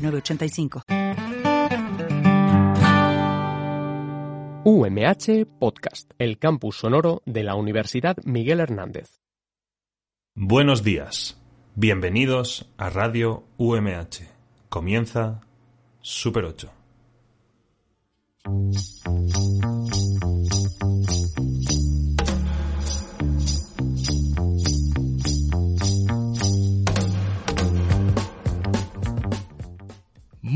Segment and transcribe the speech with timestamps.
[0.00, 0.82] 906985.
[4.62, 9.20] UMH Podcast, el campus sonoro de la Universidad Miguel Hernández.
[10.34, 11.40] Buenos días.
[11.74, 14.28] Bienvenidos a Radio UMH.
[14.68, 15.40] Comienza
[16.02, 16.70] Super 8.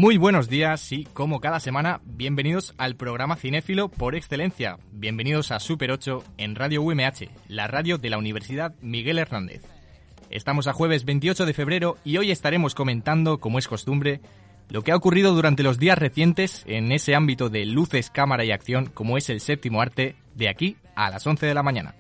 [0.05, 4.77] Muy buenos días y como cada semana, bienvenidos al programa Cinéfilo por excelencia.
[4.93, 9.63] Bienvenidos a Super 8 en Radio UMH, la radio de la Universidad Miguel Hernández.
[10.29, 14.21] Estamos a jueves 28 de febrero y hoy estaremos comentando, como es costumbre,
[14.69, 18.51] lo que ha ocurrido durante los días recientes en ese ámbito de luces, cámara y
[18.51, 21.95] acción como es el séptimo arte, de aquí a las 11 de la mañana.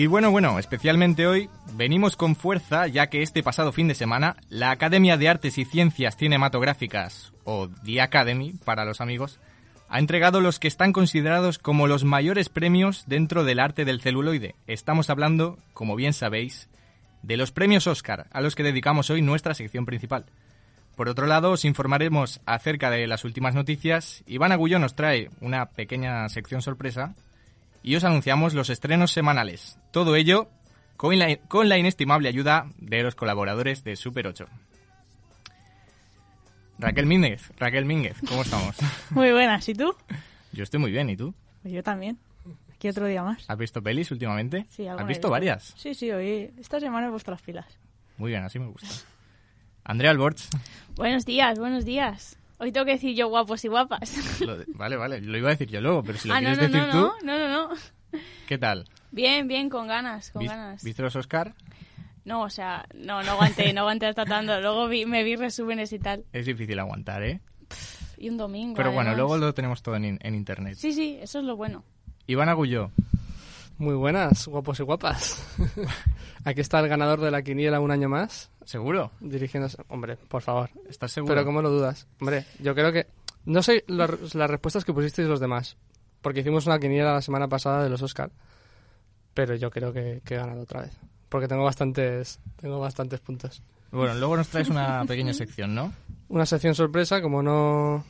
[0.00, 4.36] Y bueno, bueno, especialmente hoy venimos con fuerza ya que este pasado fin de semana
[4.48, 9.40] la Academia de Artes y Ciencias Cinematográficas, o The Academy para los amigos,
[9.90, 14.54] ha entregado los que están considerados como los mayores premios dentro del arte del celuloide.
[14.66, 16.70] Estamos hablando, como bien sabéis,
[17.22, 20.24] de los premios Oscar, a los que dedicamos hoy nuestra sección principal.
[20.96, 24.24] Por otro lado, os informaremos acerca de las últimas noticias.
[24.26, 27.14] Iván Agullo nos trae una pequeña sección sorpresa
[27.82, 29.78] y os anunciamos los estrenos semanales.
[29.90, 30.48] Todo ello
[30.96, 34.46] con la, con la inestimable ayuda de los colaboradores de Super 8.
[36.78, 38.76] Raquel Mínguez, Raquel Mínguez, ¿cómo estamos?
[39.10, 39.94] Muy buenas, ¿y tú?
[40.52, 41.34] Yo estoy muy bien, ¿y tú?
[41.62, 42.18] Pues yo también.
[42.74, 43.44] Aquí otro día más.
[43.48, 44.66] ¿Has visto pelis últimamente?
[44.70, 45.74] Sí, ¿Has visto varias?
[45.76, 47.66] Sí, sí, hoy esta semana he puesto las pilas.
[48.16, 48.88] Muy bien, así me gusta.
[49.84, 50.42] Andrea Alborch.
[50.96, 52.38] Buenos días, buenos días.
[52.60, 54.40] Hoy tengo que decir yo guapos y guapas.
[54.46, 56.48] Lo de- vale, vale, lo iba a decir yo luego, pero si lo ah, no,
[56.50, 57.74] quieres no, decir no, tú, no, no, no, no.
[58.46, 58.86] ¿qué tal?
[59.10, 60.84] Bien, bien, con ganas, con ¿Vis- ganas.
[60.84, 61.54] ¿Viste los Oscar?
[62.24, 64.60] No, o sea, no, no aguanté, no aguanté hasta tanto.
[64.60, 66.24] Luego vi, me vi resúmenes y tal.
[66.32, 67.40] Es difícil aguantar, ¿eh?
[68.18, 68.74] Y un domingo.
[68.76, 69.16] Pero bueno, además.
[69.16, 70.74] luego lo tenemos todo en, en internet.
[70.76, 71.82] Sí, sí, eso es lo bueno.
[72.26, 72.92] Iván Agulló.
[73.80, 75.42] Muy buenas, guapos y guapas.
[76.44, 79.10] Aquí está el ganador de la quiniela un año más, ¿Seguro?
[79.20, 79.78] dirigiéndose...
[79.88, 80.68] Hombre, por favor.
[80.86, 81.32] ¿Estás seguro?
[81.34, 82.06] Pero ¿cómo lo dudas?
[82.20, 83.06] Hombre, yo creo que...
[83.46, 85.78] No sé la- las respuestas que pusisteis los demás,
[86.20, 88.30] porque hicimos una quiniela la semana pasada de los Oscar,
[89.32, 90.92] pero yo creo que, que he ganado otra vez,
[91.30, 93.62] porque tengo bastantes, tengo bastantes puntos.
[93.92, 95.90] Bueno, luego nos traes una pequeña sección, ¿no?
[96.28, 98.04] Una sección sorpresa, como no...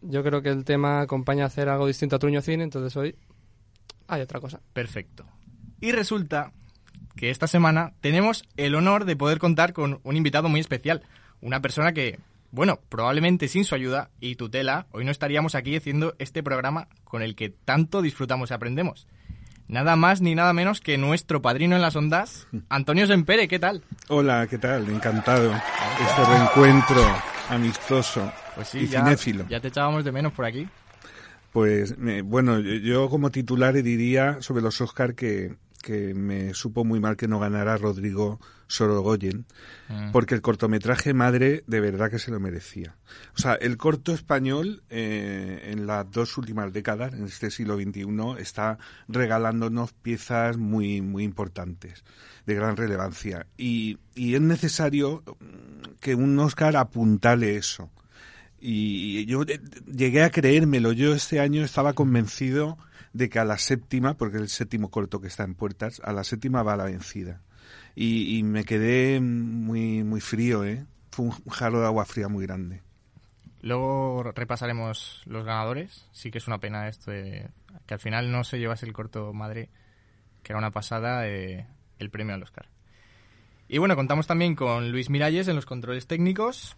[0.00, 3.14] Yo creo que el tema acompaña a hacer algo distinto a Truño Cine, entonces hoy
[4.14, 4.60] hay otra cosa.
[4.72, 5.24] Perfecto.
[5.80, 6.52] Y resulta
[7.16, 11.02] que esta semana tenemos el honor de poder contar con un invitado muy especial.
[11.40, 12.18] Una persona que,
[12.50, 17.22] bueno, probablemente sin su ayuda y tutela, hoy no estaríamos aquí haciendo este programa con
[17.22, 19.06] el que tanto disfrutamos y aprendemos.
[19.68, 23.82] Nada más ni nada menos que nuestro padrino en las ondas, Antonio Sempere, ¿qué tal?
[24.08, 24.88] Hola, ¿qué tal?
[24.88, 25.52] Encantado.
[25.52, 27.02] Este reencuentro
[27.48, 29.46] amistoso Pues sí, y ya, cinéfilo.
[29.48, 30.66] ya te echábamos de menos por aquí.
[31.52, 37.16] Pues bueno, yo, como titular diría sobre los Oscar que, que me supo muy mal
[37.16, 39.44] que no ganara Rodrigo Sorogoyen,
[39.92, 40.12] Mm.
[40.12, 42.96] porque el cortometraje Madre de verdad que se lo merecía.
[43.36, 48.06] O sea, el corto español eh, en las dos últimas décadas, en este siglo XXI,
[48.38, 52.04] está regalándonos piezas muy, muy importantes,
[52.46, 53.46] de gran relevancia.
[53.58, 57.90] Y, y es necesario mm, que un Oscar apuntale eso.
[58.64, 59.60] Y yo eh,
[59.92, 60.92] llegué a creérmelo.
[60.92, 62.78] Yo este año estaba convencido
[63.12, 66.12] de que a la séptima, porque es el séptimo corto que está en puertas, a
[66.12, 67.40] la séptima va la vencida.
[67.96, 70.86] Y, me quedé muy, muy frío, ¿eh?
[71.10, 72.82] Fue un jarro de agua fría muy grande.
[73.62, 76.08] Luego repasaremos los ganadores.
[76.12, 77.50] Sí que es una pena esto de
[77.86, 79.70] que al final no se llevase el corto madre,
[80.44, 81.66] que era una pasada, eh,
[81.98, 82.68] el premio al Oscar.
[83.68, 86.76] Y bueno, contamos también con Luis Miralles en los controles técnicos.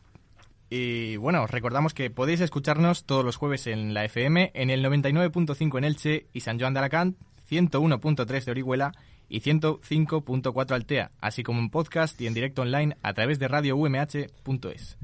[0.76, 4.84] Y bueno, os recordamos que podéis escucharnos todos los jueves en la FM, en el
[4.84, 7.16] 99.5 en Elche y San Joan de Alacant,
[7.48, 8.92] 101.3 de Orihuela
[9.28, 14.98] y 105.4 Altea, así como en podcast y en directo online a través de radioumh.es.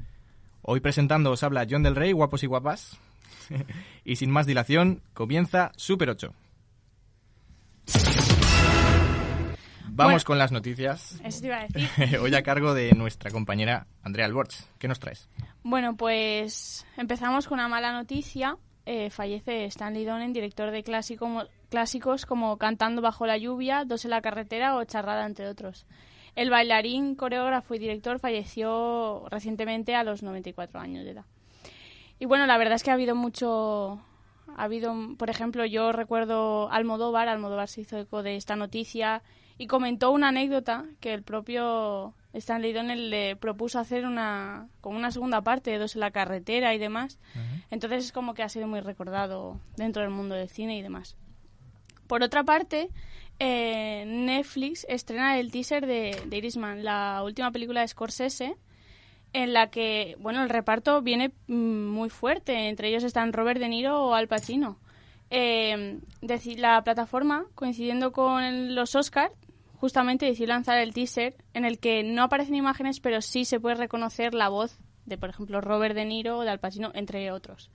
[0.62, 2.98] Hoy presentando os habla John del Rey, guapos y guapas.
[4.04, 6.34] y sin más dilación, comienza Super 8.
[10.04, 10.26] Vamos Bueno.
[10.26, 11.20] con las noticias.
[11.24, 12.18] Eso te iba a decir.
[12.20, 14.54] Hoy a cargo de nuestra compañera Andrea Alborch.
[14.78, 15.28] ¿Qué nos traes?
[15.62, 18.56] Bueno, pues empezamos con una mala noticia.
[18.86, 24.10] Eh, fallece Stanley Donen, director de clásico- clásicos como Cantando bajo la lluvia, Dos en
[24.12, 25.86] la carretera o Charrada, entre otros.
[26.34, 31.24] El bailarín, coreógrafo y director falleció recientemente a los 94 años de edad.
[32.18, 34.00] Y bueno, la verdad es que ha habido mucho...
[34.56, 39.22] Ha habido, por ejemplo, yo recuerdo Almodóvar, Almodóvar se hizo eco de esta noticia
[39.60, 45.10] y comentó una anécdota que el propio Stanley Donen le propuso hacer una como una
[45.10, 47.18] segunda parte de Dos en la carretera y demás.
[47.70, 51.14] Entonces es como que ha sido muy recordado dentro del mundo del cine y demás.
[52.06, 52.88] Por otra parte,
[53.38, 58.56] eh, Netflix estrena el teaser de, de Irishman, la última película de Scorsese,
[59.34, 62.70] en la que, bueno, el reparto viene mm, muy fuerte.
[62.70, 64.78] Entre ellos están Robert De Niro o Al Pacino.
[65.30, 66.00] Eh,
[66.56, 69.32] la plataforma, coincidiendo con los Oscars,
[69.80, 73.76] justamente decidió lanzar el teaser en el que no aparecen imágenes, pero sí se puede
[73.76, 77.70] reconocer la voz de, por ejemplo, Robert De Niro o de Al Pacino, entre otros.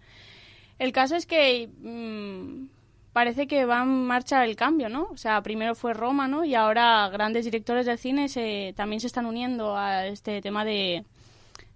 [0.77, 2.67] El caso es que mm,
[3.11, 5.07] parece que va en marcha el cambio, ¿no?
[5.11, 6.45] O sea, primero fue Roma, ¿no?
[6.45, 11.05] Y ahora grandes directores del cine se, también se están uniendo a este tema de,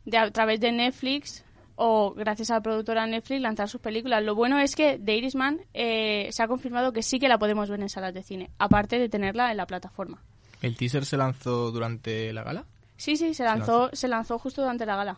[0.05, 1.43] de a través de Netflix
[1.81, 4.21] o gracias a la productora Netflix lanzar sus películas.
[4.23, 7.69] Lo bueno es que The Irishman eh, se ha confirmado que sí que la podemos
[7.69, 10.21] ver en salas de cine, aparte de tenerla en la plataforma.
[10.61, 12.65] ¿El teaser se lanzó durante la gala?
[12.97, 15.17] Sí, sí, se lanzó, se lanzó justo durante la gala.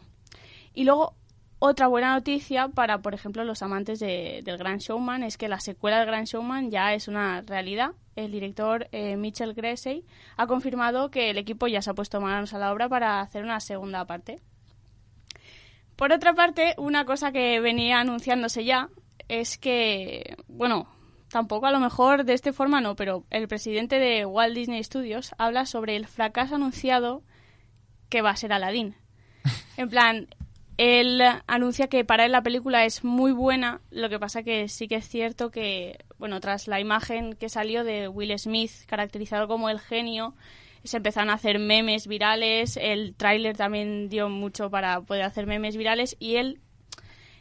[0.75, 1.15] Y luego,
[1.57, 5.59] otra buena noticia para, por ejemplo, los amantes de- del Gran Showman es que la
[5.59, 7.93] secuela del Gran Showman ya es una realidad.
[8.15, 9.55] El director eh, Mitchell
[10.37, 13.43] ha confirmado que el equipo ya se ha puesto manos a la obra para hacer
[13.43, 14.39] una segunda parte.
[16.01, 18.89] Por otra parte, una cosa que venía anunciándose ya
[19.27, 20.88] es que, bueno,
[21.30, 25.36] tampoco a lo mejor de esta forma no, pero el presidente de Walt Disney Studios
[25.38, 27.21] habla sobre el fracaso anunciado
[28.09, 28.95] que va a ser Aladdin.
[29.77, 30.27] En plan,
[30.77, 34.88] él anuncia que para él la película es muy buena, lo que pasa que sí
[34.88, 39.69] que es cierto que, bueno, tras la imagen que salió de Will Smith, caracterizado como
[39.69, 40.33] el genio,
[40.83, 45.78] se empezaron a hacer memes virales, el tráiler también dio mucho para poder hacer memes
[45.78, 46.60] virales y él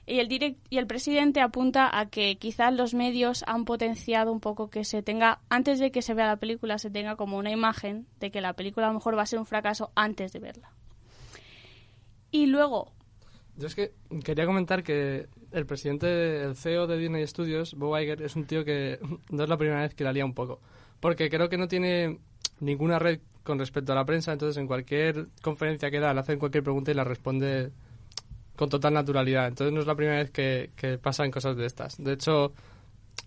[0.07, 4.41] y el direct- y el presidente apunta a que quizás los medios han potenciado un
[4.41, 7.51] poco que se tenga antes de que se vea la película se tenga como una
[7.53, 10.41] imagen de que la película a lo mejor va a ser un fracaso antes de
[10.41, 10.73] verla.
[12.33, 12.93] Y luego,
[13.57, 13.93] Yo es que
[14.25, 18.65] quería comentar que el presidente, el CEO de Disney Studios, Bob Iger, es un tío
[18.65, 18.99] que
[19.31, 20.61] no es la primera vez que la lía un poco.
[20.99, 22.19] Porque creo que no tiene
[22.61, 26.39] ninguna red con respecto a la prensa, entonces en cualquier conferencia que da le hacen
[26.39, 27.71] cualquier pregunta y la responde
[28.57, 29.49] con total naturalidad.
[29.49, 31.97] Entonces no es la primera vez que, que pasan cosas de estas.
[31.97, 32.53] De hecho,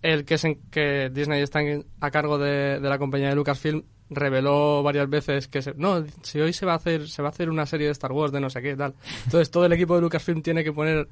[0.02, 1.60] el que, es en- que Disney está
[2.00, 6.38] a cargo de, de la compañía de Lucasfilm reveló varias veces que se- no si
[6.40, 8.38] hoy se va a hacer se va a hacer una serie de Star Wars de
[8.40, 8.94] no sé qué tal
[9.24, 11.08] entonces todo el equipo de Lucasfilm tiene que poner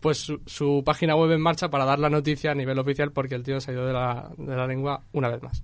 [0.00, 3.34] pues su, su página web en marcha para dar la noticia a nivel oficial porque
[3.34, 5.62] el tío se ha ido de la, de la lengua una vez más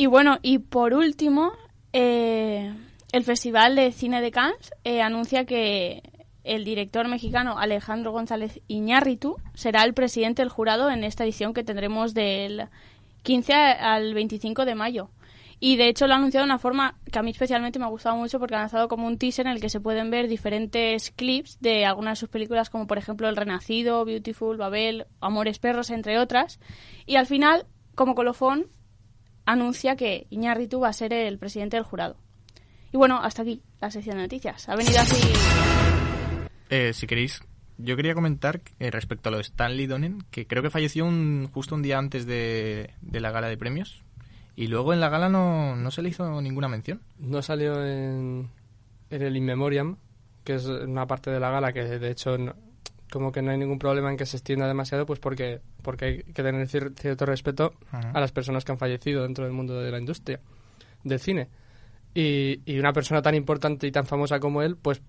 [0.00, 1.52] y bueno, y por último,
[1.92, 2.72] eh,
[3.12, 6.02] el Festival de Cine de Cannes eh, anuncia que
[6.42, 11.64] el director mexicano Alejandro González Iñárritu será el presidente del jurado en esta edición que
[11.64, 12.68] tendremos del
[13.24, 15.10] 15 al 25 de mayo.
[15.60, 17.88] Y de hecho lo ha anunciado de una forma que a mí especialmente me ha
[17.88, 21.10] gustado mucho porque ha lanzado como un teaser en el que se pueden ver diferentes
[21.10, 25.90] clips de algunas de sus películas como por ejemplo El Renacido, Beautiful, Babel, Amores Perros,
[25.90, 26.58] entre otras.
[27.04, 28.68] Y al final, como colofón,
[29.46, 32.16] anuncia que Iñárritu va a ser el presidente del jurado.
[32.92, 34.68] Y bueno, hasta aquí la sección de noticias.
[34.68, 35.16] Ha venido así...
[36.70, 37.40] Eh, si queréis,
[37.78, 41.48] yo quería comentar eh, respecto a lo de Stanley Donen, que creo que falleció un,
[41.52, 44.02] justo un día antes de, de la gala de premios.
[44.56, 47.00] Y luego en la gala no, no se le hizo ninguna mención.
[47.18, 48.48] no salió en,
[49.10, 49.96] en el In Memoriam
[50.44, 52.54] que es una parte de la gala que de hecho no-
[53.10, 56.22] como que no hay ningún problema en que se extienda demasiado pues porque porque hay
[56.22, 57.74] que tener cier- cierto respeto
[58.14, 60.40] a las personas que han fallecido dentro del mundo de la industria
[61.04, 61.48] del cine.
[62.14, 65.00] Y, y una persona tan importante y tan famosa como él, pues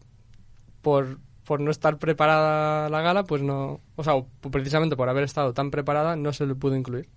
[0.81, 3.81] por, por no estar preparada la gala, pues no.
[3.96, 4.13] O sea,
[4.51, 7.10] precisamente por haber estado tan preparada, no se le pudo incluir.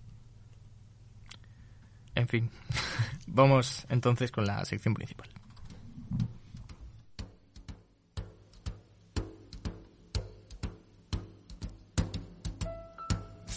[2.14, 2.48] En fin,
[3.26, 5.28] vamos entonces con la sección principal.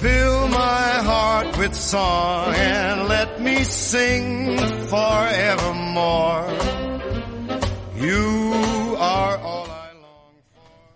[0.00, 0.36] Fill.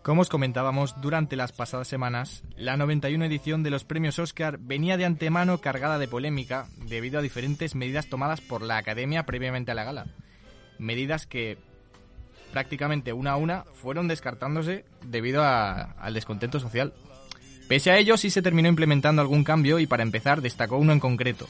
[0.03, 4.97] Como os comentábamos durante las pasadas semanas, la 91 edición de los premios Oscar venía
[4.97, 9.75] de antemano cargada de polémica debido a diferentes medidas tomadas por la Academia previamente a
[9.75, 10.07] la gala.
[10.79, 11.59] Medidas que
[12.53, 16.93] prácticamente una a una fueron descartándose debido al descontento social.
[17.71, 20.99] Pese a ello, sí se terminó implementando algún cambio y para empezar destacó uno en
[20.99, 21.47] concreto.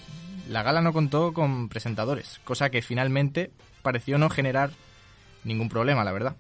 [0.50, 4.68] La gala no contó con presentadores, cosa que finalmente pareció no generar
[5.44, 6.36] ningún problema, la verdad.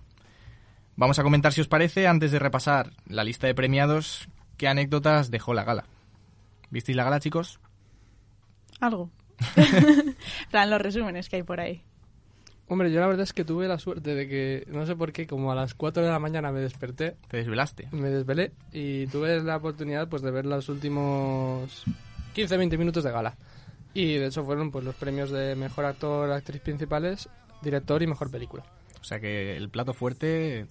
[0.96, 5.30] Vamos a comentar si os parece, antes de repasar la lista de premiados, qué anécdotas
[5.30, 5.86] dejó la gala.
[6.68, 7.58] ¿Visteis la gala, chicos?
[8.80, 9.08] Algo.
[10.50, 11.82] Plan, los resúmenes que hay por ahí.
[12.72, 15.26] Hombre, yo la verdad es que tuve la suerte de que, no sé por qué,
[15.26, 17.88] como a las 4 de la mañana me desperté, Te desvelaste.
[17.90, 21.82] me desvelé y tuve la oportunidad pues de ver los últimos
[22.36, 23.36] 15-20 minutos de gala.
[23.92, 27.28] Y de hecho fueron pues los premios de mejor actor, actriz principales,
[27.60, 28.62] director y mejor película.
[29.00, 30.68] O sea que el plato fuerte...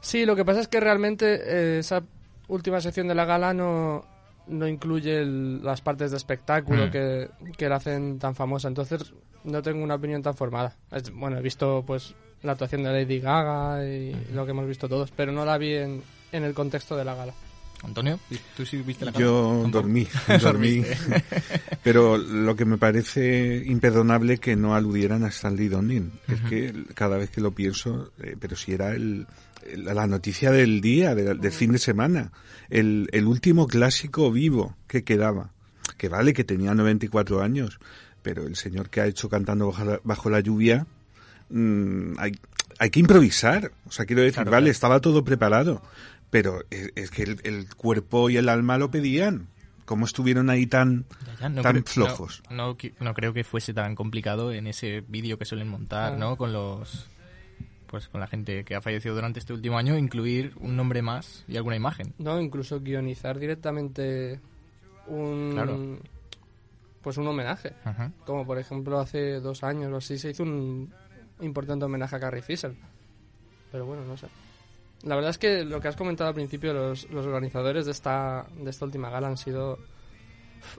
[0.00, 2.02] Sí, lo que pasa es que realmente eh, esa
[2.48, 4.06] última sección de la gala no,
[4.48, 6.90] no incluye el- las partes de espectáculo Mm.
[6.90, 8.68] que, que la hacen tan famosa.
[8.68, 9.12] Entonces
[9.44, 10.76] no tengo una opinión tan formada.
[10.90, 14.88] Es- bueno, he visto pues la actuación de Lady Gaga y lo que hemos visto
[14.88, 17.34] todos, pero no la vi en, en el contexto de la gala.
[17.84, 18.18] Antonio,
[18.56, 19.24] ¿tú sí viste la gala?
[19.24, 19.70] Yo Tampoco.
[19.70, 20.06] dormí,
[20.40, 20.84] dormí.
[21.82, 26.12] Pero lo que me parece imperdonable que no aludieran a Stanley Donen.
[26.28, 29.26] Es que cada vez que lo pienso, eh, pero si era el-
[29.76, 32.32] la noticia del día, de- del fin de semana,
[32.70, 35.50] el, el último clásico vivo que quedaba.
[35.96, 37.78] Que vale que tenía 94 años,
[38.22, 40.86] pero el señor que ha hecho cantando bajo la, bajo la lluvia,
[41.50, 42.32] mm, hay,
[42.78, 43.72] hay que improvisar.
[43.86, 44.70] O sea, quiero decir, Claro, vale, claro.
[44.72, 45.82] estaba todo preparado,
[46.30, 49.48] pero es, es que el, el cuerpo y el alma lo pedían.
[49.84, 52.42] ¿Cómo estuvieron ahí tan, Ya, ya, no tan creo- flojos?
[52.48, 56.16] No, no no creo que fuese tan complicado en ese vídeo que suelen montar.
[56.16, 56.36] ¿no?
[56.36, 57.08] Con los...
[57.92, 61.44] Pues con la gente que ha fallecido durante este último año, incluir un nombre más
[61.46, 62.14] y alguna imagen.
[62.18, 64.40] No, incluso guionizar directamente
[65.06, 65.50] un...
[65.52, 65.98] Claro.
[67.02, 67.74] Pues un homenaje.
[67.84, 68.10] Ajá.
[68.24, 70.90] Como por ejemplo hace dos años o así se hizo un
[71.40, 72.72] importante homenaje a Carrie Fisher.
[73.70, 74.26] Pero bueno, no sé.
[75.02, 78.46] La verdad es que lo que has comentado al principio, los, los organizadores de esta,
[78.56, 79.78] de esta última gala han sido.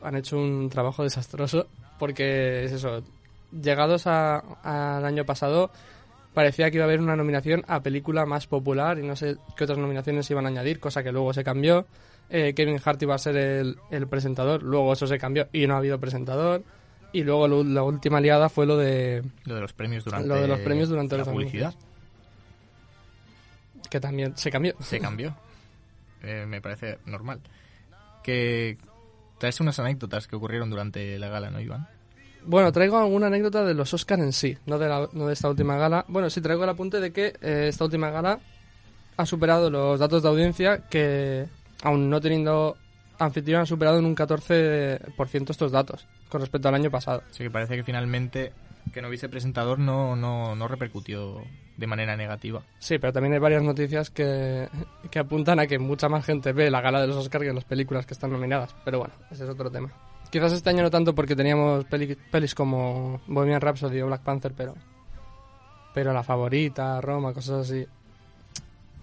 [0.02, 1.68] han hecho un trabajo desastroso.
[2.00, 3.04] Porque es eso.
[3.52, 4.40] Llegados a-
[4.98, 5.70] al año pasado,
[6.34, 9.64] parecía que iba a haber una nominación a película más popular y no sé qué
[9.66, 11.86] otras nominaciones iban a añadir, cosa que luego se cambió.
[12.30, 15.76] Eh, Kevin Hart iba a ser el, el presentador, luego eso se cambió y no
[15.76, 16.64] ha habido presentador.
[17.12, 20.36] Y luego lo- la última liada fue lo de Lo de los premios durante, Lo
[20.42, 21.74] de los premios durante la los publicidad.
[23.90, 24.74] que también se cambió.
[24.82, 25.36] Se cambió.
[26.26, 27.42] Eh, me parece normal.
[28.24, 28.78] Que
[29.40, 31.86] traes unas anécdotas que ocurrieron durante la gala, ¿no, Iván?
[32.46, 35.50] Bueno, traigo alguna anécdota de los Oscars en sí, no de, la- no de esta
[35.50, 36.06] última gala.
[36.08, 38.40] Bueno, sí traigo el apunte de que eh, esta última gala
[39.18, 41.46] ha superado los datos de audiencia que,
[41.84, 42.78] aún no teniendo
[43.20, 47.24] anfitrión, han superado en un 14% estos datos con respecto al año pasado.
[47.30, 48.52] Así que parece que finalmente
[48.94, 51.42] que no hubiese presentador no, no, no repercutió
[51.78, 52.62] de manera negativa.
[52.80, 54.68] Sí, pero también hay varias noticias que,
[55.10, 57.64] que apuntan a que mucha más gente ve la gala de los Oscars que las
[57.64, 58.76] películas que están nominadas.
[58.84, 59.92] Pero bueno, ese es otro tema.
[60.34, 64.52] Quizás este año no tanto porque teníamos peli- pelis como Bohemian Rhapsody o Black Panther,
[64.58, 64.74] pero,
[65.94, 67.86] pero La Favorita, Roma, cosas así,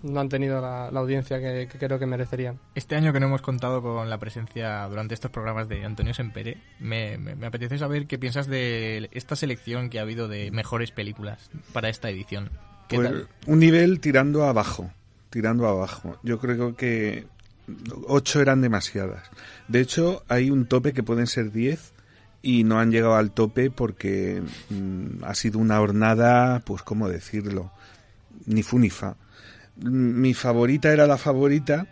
[0.02, 2.58] no han tenido la, la audiencia que, que creo que merecerían.
[2.74, 6.58] Este año que no hemos contado con la presencia durante estos programas de Antonio Sempere,
[6.80, 10.90] me, me, me apetece saber qué piensas de esta selección que ha habido de mejores
[10.90, 12.50] películas para esta edición.
[12.88, 13.28] ¿Qué Pues, tal?
[13.46, 14.90] un nivel tirando abajo,
[15.30, 16.18] tirando abajo.
[16.24, 17.26] Yo creo que
[18.06, 19.30] ocho eran demasiadas.
[19.68, 21.92] De hecho, hay un tope que pueden ser diez
[22.42, 27.72] y no han llegado al tope porque mm, ha sido una hornada, pues cómo decirlo,
[28.46, 29.16] ni fu ni fa.
[29.76, 31.86] Mm, Mi favorita era la favorita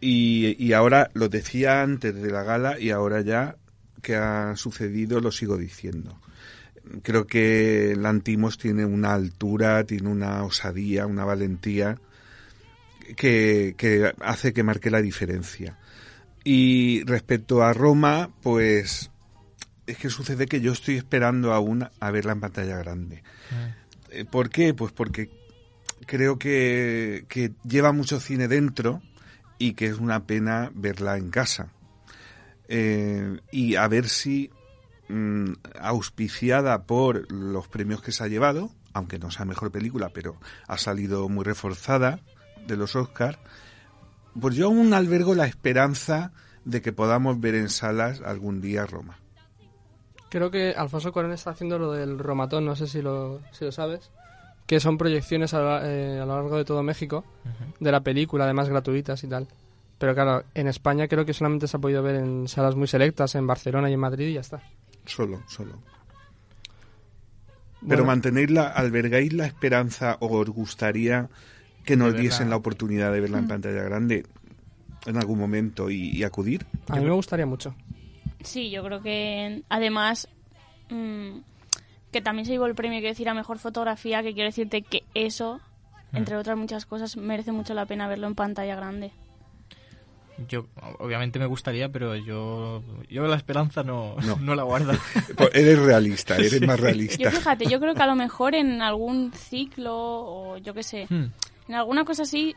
[0.00, 3.56] y, y ahora lo decía antes de la gala y ahora ya
[4.02, 6.18] que ha sucedido lo sigo diciendo
[7.02, 11.98] creo que Lantimos tiene una altura, tiene una osadía, una valentía
[13.16, 15.78] que, que hace que marque la diferencia.
[16.44, 19.10] Y respecto a Roma, pues
[19.86, 23.22] es que sucede que yo estoy esperando aún a verla en pantalla grande.
[24.10, 24.72] Eh, ¿Por qué?
[24.72, 25.30] Pues porque
[26.06, 29.02] creo que, que lleva mucho cine dentro
[29.58, 31.72] y que es una pena verla en casa.
[32.68, 34.50] Eh, y a ver si
[35.08, 40.36] mm, auspiciada por los premios que se ha llevado, aunque no sea mejor película, pero
[40.66, 42.20] ha salido muy reforzada
[42.66, 43.38] de los Oscars,
[44.40, 46.32] pues yo aún albergo la esperanza
[46.64, 49.18] de que podamos ver en salas algún día Roma.
[50.28, 53.72] Creo que Alfonso Cuarón está haciendo lo del Romatón, no sé si lo, si lo
[53.72, 54.10] sabes,
[54.66, 57.24] que son proyecciones a, lo- eh, a lo largo de todo México
[57.80, 59.48] de la película, además gratuitas y tal.
[59.98, 63.34] Pero claro, en España creo que solamente se ha podido ver en salas muy selectas,
[63.34, 64.62] en Barcelona y en Madrid y ya está.
[65.04, 65.72] Solo, solo.
[67.80, 67.88] Bueno.
[67.88, 71.28] Pero mantenéis la, albergáis la esperanza o os gustaría
[71.84, 73.40] que nos diesen la oportunidad de verla Mm.
[73.42, 74.26] en pantalla grande
[75.06, 76.66] en algún momento y, y acudir.
[76.88, 77.74] A mí me gustaría mucho.
[78.42, 80.28] Sí, yo creo que además
[80.90, 81.38] mm,
[82.12, 85.04] que también se llevó el premio, quiero decir, a mejor fotografía, que quiero decirte que
[85.14, 85.60] eso,
[86.12, 89.12] entre otras muchas cosas, merece mucho la pena verlo en pantalla grande.
[90.48, 90.66] Yo,
[91.00, 94.36] obviamente me gustaría, pero yo, yo la esperanza no, No.
[94.40, 94.54] no.
[94.54, 94.92] la guardo.
[95.36, 97.30] Pues eres realista, eres más Yo realista.
[97.30, 101.26] fíjate, yo creo que a lo mejor en algún ciclo o yo qué sé, Hmm.
[101.70, 102.54] En alguna cosa así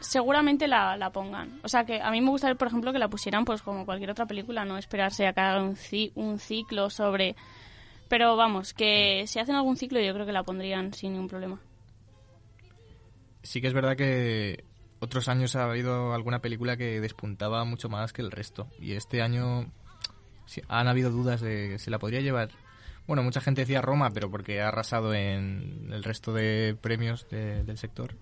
[0.00, 1.60] seguramente la, la pongan.
[1.62, 4.10] O sea que a mí me gustaría, por ejemplo, que la pusieran pues como cualquier
[4.10, 7.36] otra película, no esperarse a que haga un, ci- un ciclo sobre...
[8.08, 11.60] Pero vamos, que si hacen algún ciclo yo creo que la pondrían sin ningún problema.
[13.42, 14.64] Sí que es verdad que
[15.00, 18.68] otros años ha habido alguna película que despuntaba mucho más que el resto.
[18.80, 19.70] Y este año
[20.68, 22.50] han habido dudas de se la podría llevar.
[23.06, 27.64] Bueno, mucha gente decía Roma, pero porque ha arrasado en el resto de premios de-
[27.64, 28.16] del sector.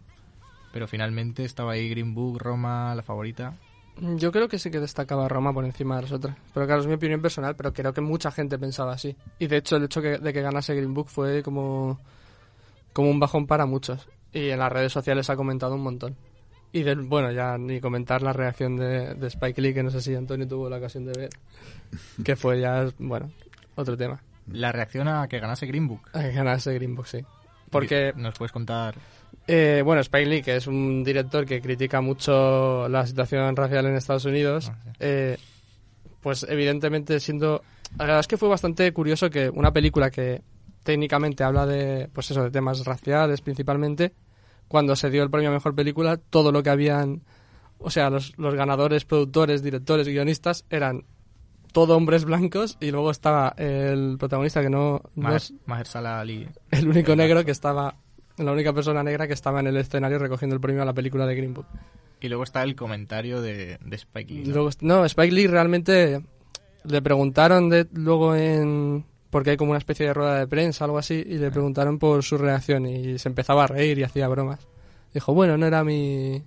[0.72, 3.54] Pero finalmente estaba ahí Green Book, Roma, la favorita.
[4.00, 6.36] Yo creo que sí que destacaba Roma por encima de las otras.
[6.54, 9.16] Pero claro, es mi opinión personal, pero creo que mucha gente pensaba así.
[9.40, 11.98] Y de hecho, el hecho que- de que ganase Green Book fue como,
[12.92, 14.08] como un bajón para muchos.
[14.32, 16.16] Y en las redes sociales ha comentado un montón.
[16.70, 20.00] Y del, bueno, ya ni comentar la reacción de, de Spike Lee, que no sé
[20.02, 21.30] si Antonio tuvo la ocasión de ver.
[22.24, 23.30] Que fue ya, bueno,
[23.74, 24.20] otro tema.
[24.52, 26.02] La reacción a que ganase Green Book.
[26.12, 27.24] A que ganase Green Book, sí.
[27.70, 28.94] Porque ¿Nos puedes contar?
[29.46, 33.96] Eh, bueno, Spike Lee, que es un director que critica mucho la situación racial en
[33.96, 35.38] Estados Unidos, Ah, eh,
[36.20, 37.62] pues evidentemente siendo...
[37.96, 40.42] La verdad es que fue bastante curioso que una película que
[40.82, 44.12] técnicamente habla de, pues eso, de temas raciales principalmente,
[44.68, 47.22] cuando se dio el premio a Mejor Película, todo lo que habían...
[47.78, 51.04] O sea, los, los ganadores, productores, directores, guionistas eran
[51.72, 56.48] todo hombres blancos y luego estaba el protagonista que no, no Maher, es Mahershala Ali.
[56.70, 57.94] el único negro que estaba
[58.46, 61.26] la única persona negra que estaba en el escenario recogiendo el premio a la película
[61.26, 61.66] de Green Book.
[62.20, 64.44] Y luego está el comentario de, de Spike Lee.
[64.46, 64.54] ¿no?
[64.54, 66.22] Luego, no, Spike Lee realmente
[66.84, 70.98] le preguntaron de, luego en porque hay como una especie de rueda de prensa algo
[70.98, 74.66] así y le preguntaron por su reacción y se empezaba a reír y hacía bromas.
[75.12, 76.42] Dijo, bueno, no era mi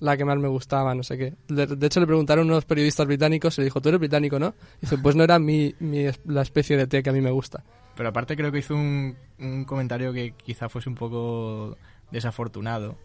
[0.00, 1.34] la que más me gustaba, no sé qué.
[1.48, 4.54] De, de hecho le preguntaron unos periodistas británicos y le dijo, "¿Tú eres británico, no?"
[4.80, 7.62] dice, "Pues no era mi, mi la especie de té que a mí me gusta."
[7.96, 11.76] Pero aparte creo que hizo un, un comentario que quizá fuese un poco
[12.10, 12.96] desafortunado,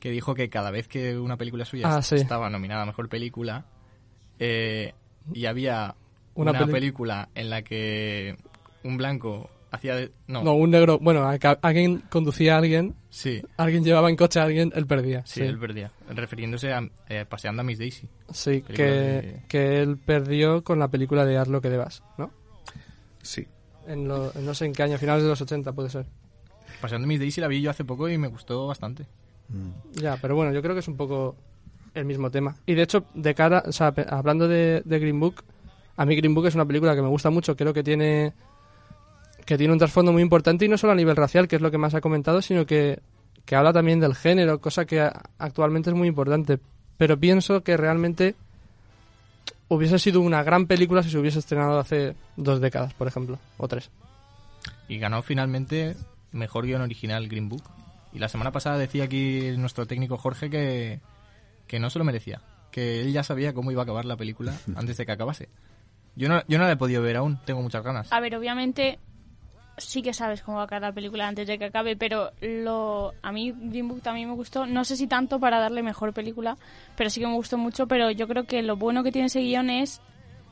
[0.00, 2.16] que dijo que cada vez que una película suya Ah, sí.
[2.16, 3.64] estaba nominada a Mejor Película,
[4.38, 4.92] eh,
[5.32, 5.94] y había
[6.34, 8.36] Una una, película en la que
[8.82, 10.12] un blanco hacía de...
[10.26, 11.28] No, No, un negro, bueno,
[11.62, 15.22] alguien conducía a alguien sí, alguien llevaba en coche a alguien, él perdía.
[15.26, 15.90] sí, él perdía.
[16.08, 18.08] Refiriéndose a eh, Paseando a Miss Daisy.
[18.32, 22.30] Sí, que, de- que él perdió con la película de Haz lo que debas, ¿no?
[23.22, 23.46] Sí.
[23.86, 26.06] En lo- en no sé en qué año, finales de los 80 puede ser.
[26.80, 29.06] Paseando a Miss Daisy la vi yo hace poco y me gustó bastante.
[29.92, 31.36] Ya, pero bueno, yo creo que es un poco
[31.94, 32.56] el mismo tema.
[32.66, 35.44] Y de hecho, de cara, o sea, pe- hablando de, de Green Book,
[35.96, 38.32] a mí Green Book es una película que me gusta mucho, creo que tiene
[39.44, 41.70] que tiene un trasfondo muy importante y no solo a nivel racial, que es lo
[41.70, 43.00] que más ha comentado, sino que,
[43.44, 45.00] que habla también del género, cosa que
[45.38, 46.58] actualmente es muy importante.
[46.96, 48.36] Pero pienso que realmente
[49.68, 53.68] hubiese sido una gran película si se hubiese estrenado hace dos décadas, por ejemplo, o
[53.68, 53.90] tres.
[54.88, 55.96] Y ganó finalmente
[56.32, 57.64] mejor guion original Green Book.
[58.12, 61.00] Y la semana pasada decía aquí nuestro técnico Jorge que,
[61.66, 62.40] que no se lo merecía.
[62.70, 65.48] Que él ya sabía cómo iba a acabar la película antes de que acabase.
[66.16, 68.12] Yo no, yo no la he podido ver aún, tengo muchas ganas.
[68.12, 69.00] A ver, obviamente
[69.76, 73.12] sí que sabes cómo va a acabar la película antes de que acabe, pero lo
[73.22, 76.56] a mí Green Book también me gustó, no sé si tanto para darle mejor película,
[76.96, 79.40] pero sí que me gustó mucho, pero yo creo que lo bueno que tiene ese
[79.40, 80.00] guion es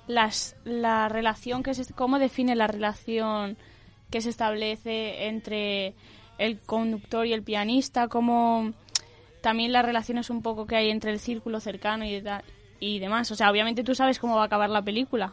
[0.07, 3.57] las, la relación que se, cómo define la relación
[4.11, 5.95] que se establece entre
[6.39, 8.73] el conductor y el pianista, cómo
[9.41, 12.23] también las relaciones un poco que hay entre el círculo cercano y,
[12.81, 13.31] y demás.
[13.31, 15.33] O sea, obviamente tú sabes cómo va a acabar la película,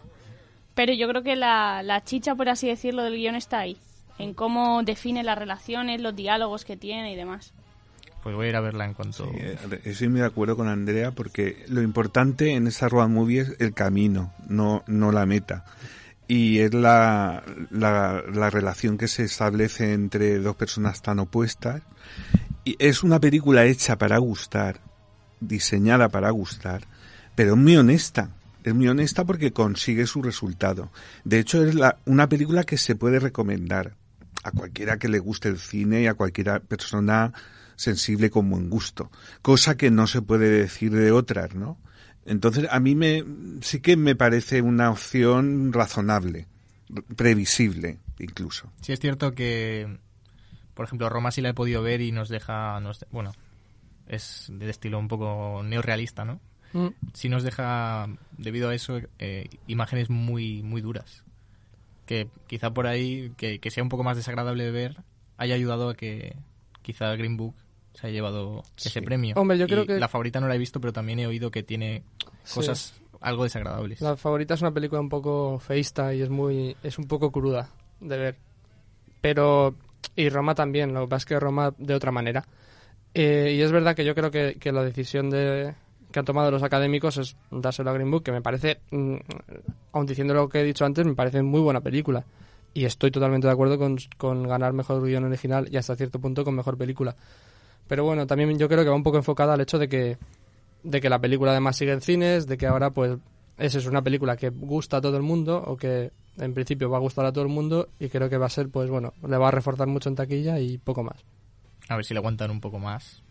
[0.80, 3.76] pero yo creo que la, la chicha, por así decirlo, del guion está ahí,
[4.18, 7.52] en cómo define las relaciones, los diálogos que tiene y demás.
[8.24, 9.26] Pues voy a ir a verla en cuanto...
[9.26, 13.42] Sí, eh, estoy muy de acuerdo con Andrea porque lo importante en esa road movie
[13.42, 15.66] es el camino, no, no la meta.
[16.30, 21.82] Y es la, la, la relación que se establece entre dos personas tan opuestas.
[22.64, 24.80] Y es una película hecha para gustar,
[25.42, 26.84] diseñada para gustar,
[27.36, 28.30] pero muy honesta.
[28.64, 30.92] Es muy honesta porque consigue su resultado.
[31.24, 33.96] De hecho, es la, una película que se puede recomendar
[34.44, 37.34] a cualquiera que le guste el cine y a cualquiera persona
[37.76, 39.10] sensible con buen gusto,
[39.42, 41.78] cosa que no se puede decir de otras, ¿no?
[42.26, 43.24] Entonces, a mí me
[43.62, 46.48] sí que me parece una opción razonable,
[47.16, 48.72] previsible incluso.
[48.82, 49.98] Sí es cierto que,
[50.74, 52.80] por ejemplo, Roma sí la he podido ver y nos deja,
[53.12, 53.32] bueno,
[54.08, 56.42] es de estilo un poco neorrealista, ¿no?
[56.74, 56.88] Mm.
[57.14, 61.24] Sí nos deja, debido a eso, eh, imágenes muy, muy duras.
[62.06, 64.98] Que quizá por ahí, que, que sea un poco más desagradable de ver,
[65.38, 66.36] haya ayudado a que
[66.82, 67.56] quizá Green Book
[67.94, 69.02] se haya llevado ese Sí.
[69.02, 69.36] premio.
[69.38, 71.52] Hombre, yo creo Y que- La favorita no la he visto, pero también he oído
[71.52, 72.04] que tiene
[72.44, 72.56] Sí.
[72.56, 74.00] cosas algo desagradables.
[74.02, 77.70] La favorita es una película un poco feísta y es muy es un poco cruda
[78.00, 78.38] de ver.
[79.22, 79.76] Pero
[80.16, 82.46] y Roma también, lo que pasa es que Roma de otra manera.
[83.14, 85.74] Eh, y es verdad que yo creo que, que la decisión de
[86.12, 89.16] que han tomado los académicos es dárselo a Green Book, que me parece, mm,
[89.92, 92.26] aun diciendo lo que he dicho antes, me parece muy buena película.
[92.74, 96.44] Y estoy totalmente de acuerdo con, con ganar mejor guion original y hasta cierto punto
[96.44, 97.16] con mejor película.
[97.88, 100.18] Pero bueno, también yo creo que va un poco enfocada al hecho de que
[100.84, 103.18] de que la película además sigue en cines, de que ahora pues
[103.58, 106.98] esa es una película que gusta a todo el mundo o que en principio va
[106.98, 109.38] a gustar a todo el mundo y creo que va a ser pues bueno, le
[109.38, 111.26] va a reforzar mucho en taquilla y poco más.
[111.90, 113.24] A ver si le aguantan un poco más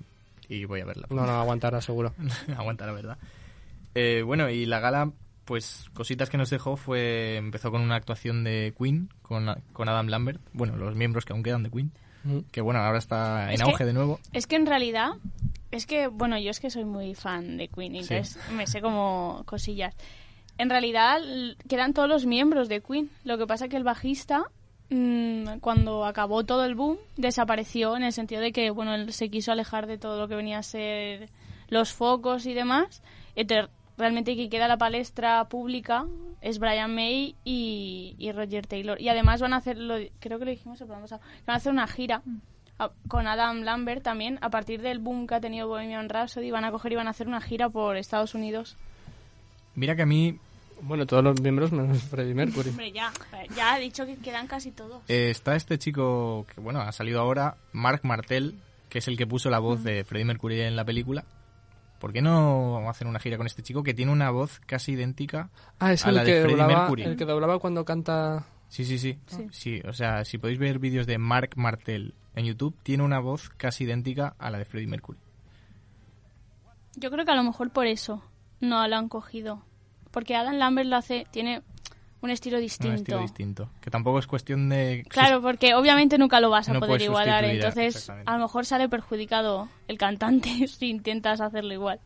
[0.49, 1.07] y voy a verla.
[1.11, 2.15] No, no aguantará seguro.
[2.57, 3.19] Aguanta, la verdad.
[3.95, 5.13] Eh, bueno, y la gala,
[5.45, 7.37] pues cositas que nos dejó fue.
[7.37, 10.41] Empezó con una actuación de Queen, con, con Adam Lambert.
[10.53, 11.93] Bueno, los miembros que aún quedan de Queen.
[12.25, 12.39] Mm.
[12.51, 14.21] Que bueno, ahora está en Es que- auge de nuevo.
[14.33, 15.11] Es que en realidad,
[15.71, 17.99] es que, bueno, yo es que soy muy fan de Queen, Sí.
[18.15, 19.95] entonces me sé como cosillas.
[20.59, 21.21] En realidad
[21.69, 23.11] quedan todos los miembros de Queen.
[23.25, 24.43] Lo que pasa que el bajista,
[25.61, 29.53] cuando acabó todo el boom, desapareció en el sentido de que, bueno, él se quiso
[29.53, 31.29] alejar de todo lo que venía a ser
[31.69, 33.03] los focos y demás.
[33.37, 36.07] Entonces, realmente quien queda la palestra pública
[36.41, 39.01] es Brian May y, y Roger Taylor.
[39.01, 41.57] Y además van a hacer, lo, creo que lo dijimos el programa pasado, van a
[41.59, 42.23] hacer una gira
[42.79, 44.39] a- con Adam Lambert también.
[44.41, 47.11] A partir del boom que ha tenido Bohemian Rhapsody, van a coger y van a
[47.11, 48.77] hacer una gira por Estados Unidos.
[49.75, 50.39] Mira que a mí
[50.83, 52.71] Bueno, todos los miembros menos Freddie Mercury.
[52.71, 53.13] Hombre, ya,
[53.57, 55.03] ya ha dicho que quedan casi todos.
[55.09, 59.27] eh, está este chico que, bueno, ha salido ahora, Mark Martel, que es el que
[59.27, 61.25] puso la voz de Freddie Mercury en la película.
[61.99, 65.51] ¿Por qué no hacen una gira con este chico que tiene una voz casi idéntica
[65.81, 67.03] Ah, es a el la de Freddie doblaba, Mercury?
[67.03, 68.47] el que doblaba cuando canta...
[68.69, 69.47] Sí, sí, sí, Sí.
[69.51, 69.81] sí.
[69.89, 73.83] o sea, si podéis ver vídeos de Mark Martel en YouTube, tiene una voz casi
[73.85, 75.19] idéntica a la de Freddie Mercury.
[76.97, 78.23] Yo creo que a lo mejor por eso
[78.61, 79.63] no lo han cogido.
[80.11, 81.63] Porque Adam Lambert lo hace, tiene
[82.21, 82.89] un estilo distinto.
[82.89, 83.71] Un estilo distinto.
[83.81, 85.05] Que tampoco es cuestión de...
[85.09, 88.89] Claro, porque obviamente nunca lo vas a No poder igualar, entonces a lo mejor sale
[88.89, 92.01] perjudicado el cantante si intentas hacerlo igual.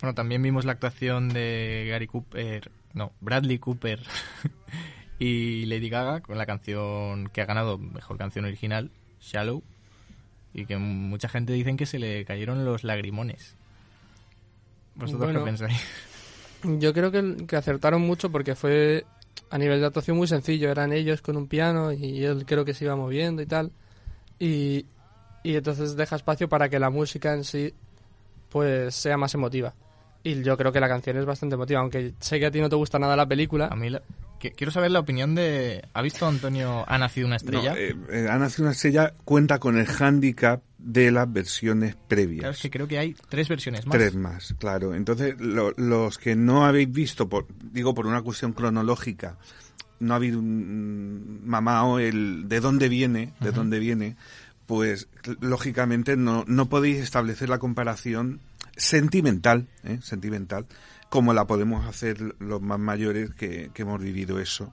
[0.00, 4.02] Bueno, también vimos la actuación de Gary Cooper, no, Bradley Cooper
[5.18, 9.62] y Lady Gaga con la canción que ha ganado mejor canción original, Shallow,
[10.54, 13.54] y que mucha gente dicen que se le cayeron los lagrimones.
[14.94, 15.40] ¿Vosotros Bueno.
[15.40, 15.80] qué pensáis?
[16.64, 19.04] Yo creo que, que acertaron mucho porque fue
[19.50, 20.70] a nivel de actuación muy sencillo.
[20.70, 23.72] Eran ellos con un piano y él creo que se iba moviendo y tal.
[24.38, 24.86] Y,
[25.42, 27.74] y entonces deja espacio para que la música en sí
[28.50, 29.74] pues sea más emotiva.
[30.22, 32.68] Y yo creo que la canción es bastante emotiva, aunque sé que a ti no
[32.68, 33.66] te gusta nada la película.
[33.68, 34.02] A mí la-
[34.50, 35.84] quiero saber la opinión de...
[35.94, 37.70] ¿Ha visto Antonio Ha nacido una estrella?
[37.70, 42.40] No, eh, eh, Ha nacido una estrella cuenta con el hándicap de las versiones previas.
[42.40, 43.96] Claro, es que creo que hay tres versiones más.
[43.96, 44.94] Tres más, claro.
[44.94, 49.36] Entonces, lo- los que no habéis visto, por, digo por una cuestión cronológica,
[50.00, 54.16] no habéis mm, mamado el de dónde viene, de dónde viene,
[54.66, 55.06] pues
[55.40, 58.40] lógicamente no, no podéis establecer la comparación
[58.76, 59.98] sentimental, ¿eh?
[60.02, 60.66] sentimental,
[61.12, 64.72] como la podemos hacer los más mayores que, que hemos vivido eso.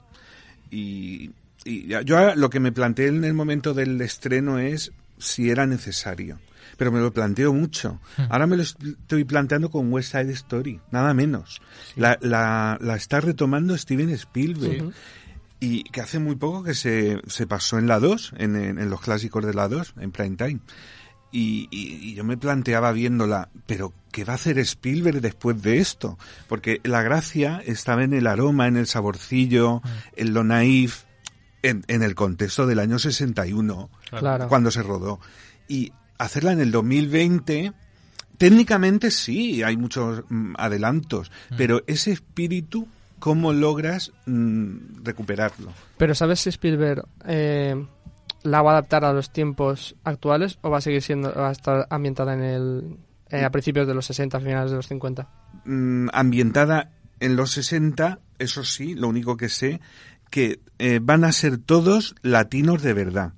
[0.70, 1.32] Y,
[1.64, 5.66] y yo ahora lo que me planteé en el momento del estreno es si era
[5.66, 6.38] necesario.
[6.78, 8.00] Pero me lo planteo mucho.
[8.30, 11.60] Ahora me lo est- estoy planteando con West Side Story, nada menos.
[11.94, 14.84] La, la, la está retomando Steven Spielberg.
[15.62, 18.88] Y que hace muy poco que se, se pasó en la 2, en, en- en
[18.88, 20.60] los clásicos de la 2, en prime time.
[21.32, 25.78] Y, y- y yo me planteaba viéndola, pero ¿qué va a hacer Spielberg después de
[25.78, 26.18] esto?
[26.48, 29.80] Porque la gracia estaba en el aroma, en el saborcillo,
[30.16, 31.04] en lo naif,
[31.62, 34.48] en, en el contexto del año 61, Claro.
[34.48, 35.20] cuando se rodó.
[35.68, 37.72] Y hacerla en el 2020,
[38.38, 42.88] técnicamente sí, hay muchos mm, adelantos, pero ese espíritu,
[43.18, 45.72] ¿cómo logras mm, recuperarlo?
[45.96, 47.86] Pero ¿sabes si Spielberg eh,
[48.42, 51.52] la va a adaptar a los tiempos actuales o va a seguir siendo, va a
[51.52, 52.96] estar ambientada en el,
[53.30, 55.28] eh, a principios de los 60, finales de los 50?
[55.64, 59.80] mm, ambientada en los 60, eso sí, lo único que sé,
[60.30, 63.32] que eh, van a ser todos latinos de verdad.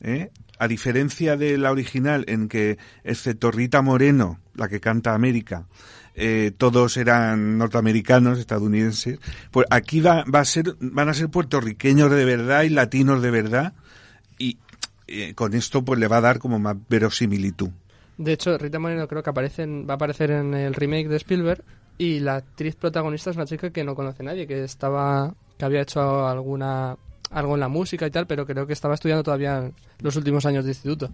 [0.00, 0.30] ¿eh?
[0.58, 5.66] A diferencia de la original, en que, excepto Rita Moreno, la que canta América,
[6.14, 9.18] eh, todos eran norteamericanos, estadounidenses,
[9.50, 13.30] pues aquí va, va a ser, van a ser puertorriqueños de verdad y latinos de
[13.30, 13.74] verdad,
[15.06, 17.70] eh, con esto pues le va a dar como más verosimilitud.
[18.16, 21.16] De hecho, Rita Moreno creo que aparece en- va a aparecer en el remake de
[21.16, 21.64] Spielberg
[21.98, 25.82] y la actriz protagonista es una chica que no conoce nadie, que estaba que había
[25.82, 26.96] hecho alguna
[27.30, 30.64] algo en la música y tal, pero creo que estaba estudiando todavía los últimos años
[30.64, 31.10] de instituto.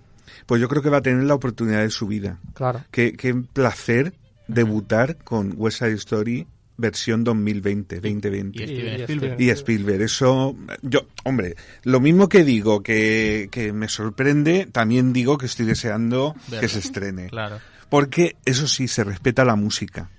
[0.47, 2.39] Pues yo creo que va a tener la oportunidad de su vida.
[2.55, 2.81] Claro.
[2.91, 4.13] Qué, qué placer
[4.47, 6.47] debutar con West Side Story
[6.81, 8.63] versión 2020, 2020.
[8.63, 9.41] Y Steven Spielberg.
[9.41, 15.39] Y Spielberg, eso, yo, hombre, lo mismo que digo que, que me sorprende, también digo
[15.39, 17.29] que estoy deseando que se estrene.
[17.29, 17.61] Claro.
[17.89, 20.11] Porque eso sí, se respeta la música.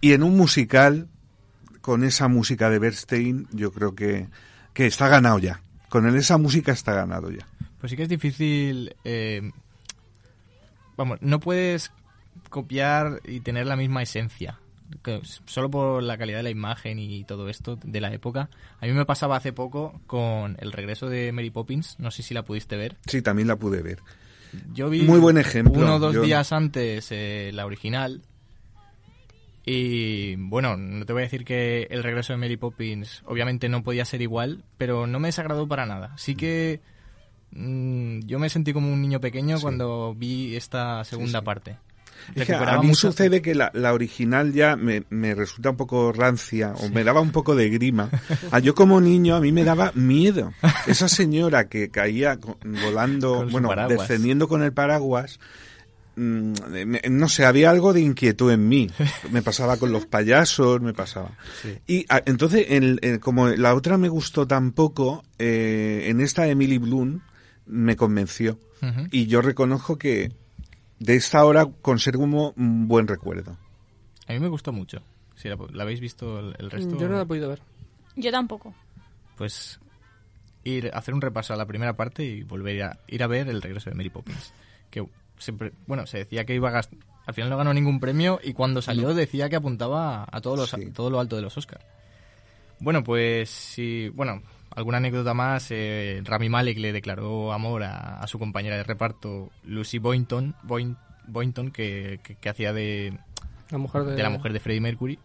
[0.00, 1.08] Y en un musical,
[1.80, 4.28] con esa música de Bernstein, yo creo que,
[4.72, 5.62] que está ganado ya.
[5.88, 7.46] Con él esa música está ganado ya.
[7.80, 8.94] Pues sí que es difícil.
[9.04, 9.50] eh,
[10.96, 11.92] vamos, no puedes
[12.50, 14.58] copiar y tener la misma esencia.
[15.02, 18.48] Que Solo por la calidad de la imagen y todo esto de la época.
[18.80, 21.96] A mí me pasaba hace poco con el regreso de Mary Poppins.
[21.98, 22.96] No sé si la pudiste ver.
[23.06, 23.98] Sí, también la pude ver.
[24.72, 25.82] Yo vi Muy buen ejemplo.
[25.82, 28.22] uno o dos Yo- días antes eh, la original.
[29.64, 33.82] Y bueno, no te voy a decir que el regreso de Mary Poppins obviamente no
[33.82, 36.16] podía ser igual, pero no me desagradó para nada.
[36.16, 36.80] Sí que
[37.50, 39.62] mm, yo me sentí como un niño pequeño Sí.
[39.62, 41.44] cuando vi esta segunda sí.
[41.44, 41.76] parte.
[42.34, 45.76] Es que a mí mucho- sucede que la, la original ya me, me resulta un
[45.76, 48.10] poco rancia o me daba un poco de grima.
[48.50, 50.52] Ah, yo como niño a mí me daba miedo.
[50.86, 52.38] Esa señora que caía
[52.84, 55.38] volando, Con bueno, descendiendo con el paraguas,
[56.16, 56.52] mm,
[56.86, 58.90] me- no sé, había algo de inquietud en mí.
[59.30, 61.30] Me pasaba con los payasos, me pasaba.
[61.62, 61.78] Sí.
[61.86, 66.78] Y ah, entonces, el- el- como la otra me gustó tampoco, eh, en esta Emily
[66.78, 67.20] Bloom
[67.66, 68.58] me convenció.
[69.10, 70.30] Y yo reconozco que
[70.98, 72.24] de esta hora conservo
[72.56, 73.56] un buen recuerdo.
[74.28, 75.00] A mí me gustó mucho.
[75.34, 77.60] Si la, la habéis visto el, el resto, Yo no la he podido ver.
[78.16, 78.74] Yo tampoco.
[79.36, 79.78] pues
[80.64, 83.62] ir hacer un repaso a la primera parte y volver a ir a ver el
[83.62, 84.52] regreso de Mary Poppins.
[84.90, 85.06] Que
[85.38, 86.98] siempre, bueno, se decía que iba a gastar.
[87.26, 90.70] Al final no ganó ningún premio y cuando salió decía que apuntaba a todos los,
[90.70, 90.90] Sí.
[90.92, 91.84] todo lo alto de los Oscars.
[92.80, 95.68] Bueno, pues sí, bueno, alguna anécdota más.
[95.70, 100.96] eh, Rami Malek le declaró amor a, a su compañera de reparto, Lucy Boynton, Boyn-
[101.26, 103.18] Boynton, que, que- que hacía de,
[103.70, 105.18] La mujer de, de la mujer de Freddie Mercury.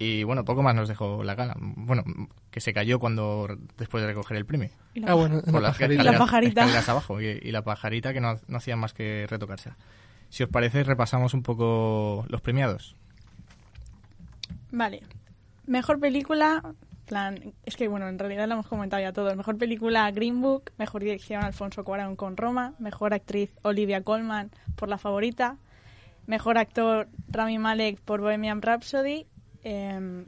[0.00, 1.54] Y bueno, poco más nos dejó la gana.
[1.58, 2.04] Bueno,
[2.52, 4.70] que se cayó cuando después de recoger el premio.
[4.94, 6.02] Y la- Ah, bueno, Por la las pajarita.
[6.04, 6.60] La pajarita.
[6.60, 9.70] escaleras abajo y, y la pajarita que no, no hacía más que retocarse.
[10.28, 12.94] Si os parece, repasamos un poco los premiados.
[14.70, 15.02] Vale.
[15.66, 16.62] Mejor película,
[17.08, 19.34] plan, es que bueno, en realidad lo hemos comentado ya todo.
[19.34, 24.88] Mejor película Green Book, mejor dirección Alfonso Cuarón con Roma, mejor actriz Olivia Colman por
[24.88, 25.56] La Favorita,
[26.26, 29.26] mejor actor Rami Malek por Bohemian Rhapsody,
[29.64, 30.26] em,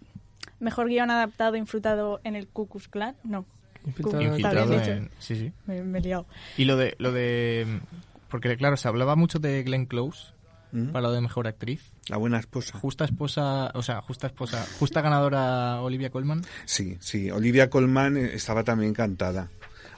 [0.58, 3.44] mejor guion adaptado influtado en el Ku Klux Klan, no,
[3.86, 5.10] Infiltrado en...
[5.18, 5.52] Sí, sí.
[5.66, 6.26] me, me he liado.
[6.56, 7.80] Y lo de, lo de...
[8.28, 10.32] Porque claro, se hablaba mucho de Glenn Close
[10.72, 10.88] ¿Mm?
[10.88, 11.92] para lo de mejor actriz.
[12.10, 12.78] La buena esposa.
[12.78, 16.42] Justa esposa, o sea, justa esposa, justa ganadora Olivia Colman.
[16.66, 17.30] Sí, sí.
[17.30, 19.48] Olivia Colman eh, estaba también encantada.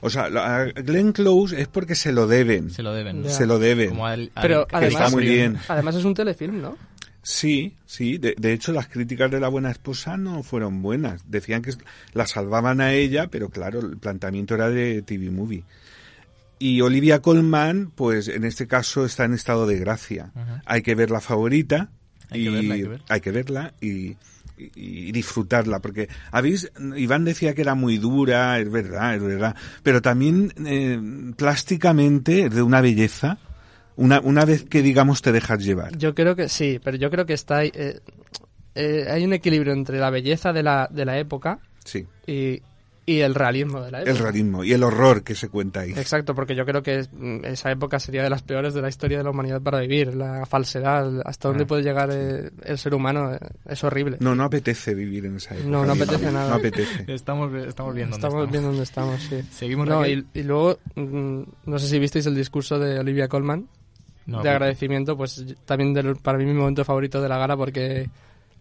[0.01, 2.69] O sea, la- a Glenn Close es porque se lo deben.
[2.69, 3.29] Se lo deben.
[3.29, 3.89] Se lo deben.
[3.89, 5.57] Como al- al- Pero que además- Está muy bien.
[5.67, 6.77] Además es un telefilm, ¿no?
[7.21, 8.17] Sí, sí.
[8.17, 11.31] De, de hecho, las críticas de la buena esposa no fueron buenas.
[11.31, 11.71] Decían que
[12.13, 15.63] la salvaban a ella, pero claro, el planteamiento era de TV Movie.
[16.59, 20.31] Y Olivia Colman, pues en este caso está en estado de gracia.
[20.65, 21.89] Hay que ver la favorita.
[22.29, 23.01] Hay que verla, hay que ver.
[23.09, 24.15] hay que verla y,
[25.11, 25.79] disfrutarla.
[25.79, 29.55] Porque, habéis, Iván decía que era muy dura, es verdad, es verdad.
[29.81, 30.99] Pero también eh,
[31.35, 33.37] plásticamente es de una belleza.
[33.95, 35.95] Una, una vez que, digamos, te dejas llevar.
[35.97, 38.01] Yo creo que sí, pero yo creo que está eh,
[38.75, 42.07] eh, hay un equilibrio entre la belleza de la, de la época Sí.
[42.25, 42.61] y,
[43.05, 44.11] y el realismo de la época.
[44.11, 45.91] El realismo y el horror que se cuenta ahí.
[45.91, 49.17] Exacto, porque yo creo que mm, esa época sería de las peores de la historia
[49.17, 50.15] de la humanidad para vivir.
[50.15, 51.67] La falsedad, hasta dónde Ah.
[51.67, 54.17] puede llegar eh, el ser humano, eh, es horrible.
[54.21, 55.69] No, no apetece vivir en esa época.
[55.69, 56.49] No, no apetece nada.
[56.49, 57.03] No apetece.
[57.13, 59.41] Estamos, estamos viendo dónde Estamos viendo dónde estamos, sí.
[59.51, 63.67] Seguimos, No, y, y luego, mm, no sé si visteis el discurso de Olivia Colman
[64.25, 68.09] No, de agradecimiento, pues también del- para mí mi momento favorito de la gala porque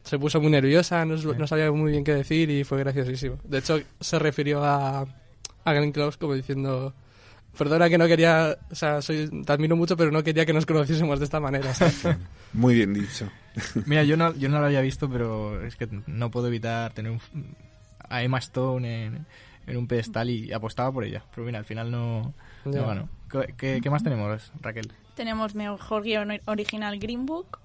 [0.05, 3.39] se puso muy nerviosa, no, no sabía muy bien qué decir y fue graciosísimo.
[3.45, 5.01] De hecho, se refirió a,
[5.65, 6.93] a Glenn Close como diciendo,
[7.57, 10.67] perdona que no quería, o sea, soy, te admiro mucho, pero no quería que nos
[10.67, 11.73] conociésemos de esta manera.
[11.75, 12.03] ¿sabes?
[12.53, 13.29] Muy bien dicho.
[13.87, 17.13] Mira, yo no, yo no lo había visto, pero es que no puedo evitar tener
[17.13, 17.21] un,
[18.09, 19.27] a Emma Stone en,
[19.67, 21.23] en un pedestal y apostaba por ella.
[21.35, 22.35] Pero mira, al final no,
[22.65, 22.83] no Ya.
[22.83, 23.09] ganó.
[23.31, 24.91] ¿Qué, qué- qué más tenemos, Raquel?
[25.15, 27.59] Tenemos mejor guion original Green Book,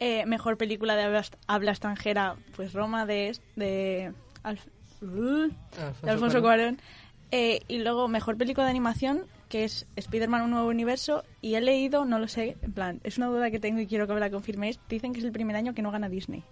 [0.00, 4.12] eh, mejor película de habla, habla extranjera, pues Roma de, de,
[4.44, 4.68] Alf-
[5.02, 5.48] uh,
[6.04, 6.78] de Alfonso Cuarón.
[7.30, 11.24] Eh, y luego mejor película de animación, que es Spider-Man Un Nuevo Universo.
[11.42, 14.06] Y he leído, no lo sé, en plan, es una duda que tengo y quiero
[14.06, 14.80] que me la confirméis.
[14.88, 16.42] Dicen que es el primer año que no gana Disney.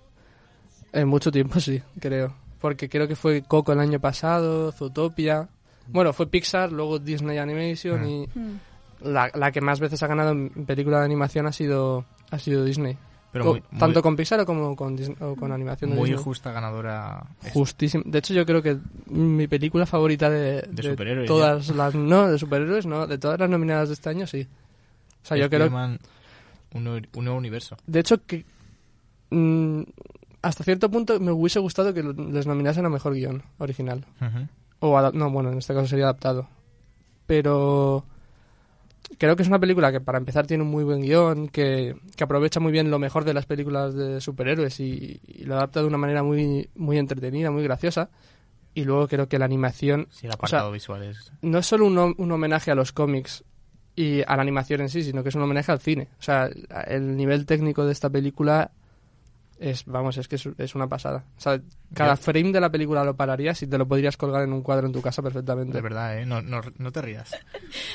[0.93, 2.35] En mucho tiempo sí, creo.
[2.61, 5.49] Porque creo que fue Coco el año pasado, Zootopia.
[5.89, 8.09] Bueno, fue Pixar, luego Disney Animation Ah.
[8.09, 8.59] y Hmm.
[9.03, 12.65] la, la que más veces ha ganado en película de animación ha sido ha sido
[12.65, 12.97] Disney.
[13.43, 16.25] Pero muy- tanto con Pixar o como con, o con animación de Muy Disney.
[16.25, 17.25] justa ganadora.
[17.53, 18.05] Justísimo.
[18.07, 22.39] De hecho, yo creo que mi película favorita de, De superhéroes, todas las no de
[22.39, 24.47] superhéroes, no, de todas las nominadas de este año, sí.
[25.23, 25.67] O sea, yo creo
[26.73, 27.77] un, nuevo- un nuevo universo.
[27.87, 28.45] De hecho, que
[29.31, 29.83] mm,
[30.43, 34.05] hasta cierto punto me hubiese gustado que les nominasen a mejor guion original.
[34.21, 34.47] Ujú.
[34.81, 36.49] O adap- no, bueno, en este caso sería adaptado.
[37.27, 38.05] Pero
[39.19, 42.25] creo que es una película que para empezar tiene un muy buen guion, que, que
[42.25, 45.87] aprovecha muy bien lo mejor de las películas de superhéroes y, y lo adapta de
[45.87, 48.11] una manera muy, muy entretenida, muy graciosa.
[48.75, 51.33] Y luego creo que la animación Sí, el o sea, apartado visual es...
[51.41, 53.43] no es solo un, un homenaje a los cómics
[53.95, 56.09] y a la animación en sí, sino que es un homenaje al cine.
[56.19, 56.51] O sea,
[56.87, 58.71] el nivel técnico de esta película
[59.59, 61.25] es, vamos, es que es, es una pasada.
[61.37, 61.61] O sea,
[61.95, 62.17] cada Ya.
[62.17, 64.93] frame de la película lo pararías y te lo podrías colgar en un cuadro en
[64.93, 65.73] tu casa perfectamente.
[65.75, 66.27] De verdad, ¿eh?
[66.27, 67.31] No, no, no te rías.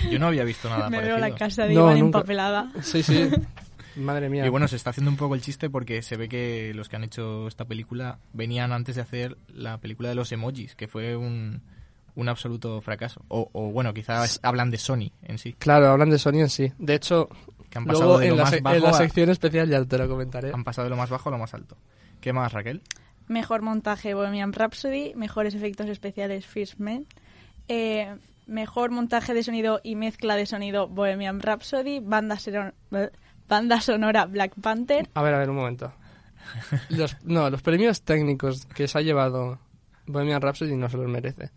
[0.10, 1.18] Yo no había visto nada Me parecido.
[1.18, 2.18] veo la casa de No, Iván nunca.
[2.20, 2.72] empapelada.
[2.82, 3.30] Sí, sí.
[3.98, 4.46] Madre mía.
[4.46, 6.96] Y bueno, se está haciendo un poco el chiste porque se ve que los que
[6.96, 11.18] han hecho esta película venían antes de hacer la película de los emojis, que fue
[11.18, 11.62] un,
[12.16, 13.22] un absoluto fracaso.
[13.28, 16.72] O, o bueno, quizás hablan de Sony en sí, Claro, hablan de Sony en sí.
[16.80, 17.28] De hecho,
[17.72, 19.30] que han pasado luego de en lo la, más se- en bajo la a- sección
[19.32, 20.52] especial ya te lo comentaré.
[20.54, 21.76] han pasado de lo más bajo a lo más alto.
[22.20, 22.82] ¿Qué más, Raquel?
[23.28, 27.06] Mejor montaje Bohemian Rhapsody, mejores efectos especiales First Man,
[27.68, 32.74] eh, mejor montaje de sonido y mezcla de sonido Bohemian Rhapsody, banda, sonora-
[33.48, 35.92] banda sonora Black Panther, A ver, a ver, un momento.
[36.90, 39.60] Los, no, los premios técnicos que se ha llevado
[40.08, 41.52] Bohemian Rhapsody no se los merece.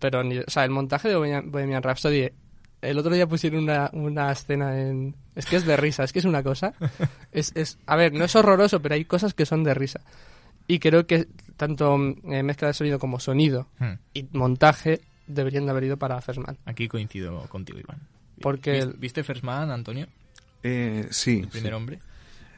[0.00, 2.30] Pero, ni, o sea, el montaje de Bohemian, Bohemian Rhapsody,
[2.84, 5.14] el otro día pusieron una, una escena en...
[5.34, 6.74] Es que es de risa, es que es una cosa.
[7.32, 10.00] Es, es, a ver, no es horroroso, pero hay cosas que son de risa.
[10.68, 11.96] Y creo que tanto
[12.30, 16.40] eh, mezcla de sonido como sonido Hmm, y montaje deberían de haber ido para First
[16.40, 16.56] Man.
[16.64, 17.98] Aquí coincido contigo, Iván.
[18.40, 20.06] Porque ¿Viste, el- ¿viste First Man, Antonio?
[20.62, 21.40] Eh, sí.
[21.40, 21.74] El primer sí.
[21.76, 21.98] hombre.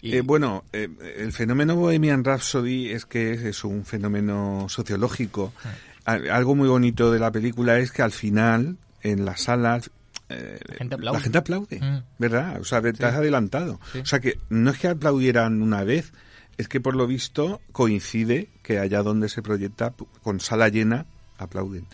[0.02, 5.52] Y- Eh, bueno, eh, el fenómeno Bohemian Rhapsody es que es, es un fenómeno sociológico.
[5.64, 5.72] Ah.
[6.04, 9.90] Al- Algo muy bonito de la película es que al final, en las salas,
[10.28, 11.18] eh, La gente aplaude.
[11.18, 12.02] la gente aplaude, Mm.
[12.18, 12.60] ¿verdad?
[12.60, 13.80] O sea, te has adelantado.
[13.92, 13.98] Sí.
[14.00, 16.12] O sea, que no es que aplaudieran una vez,
[16.58, 21.06] es que por lo visto coincide que allá donde se proyecta, con sala llena,
[21.38, 21.86] aplauden.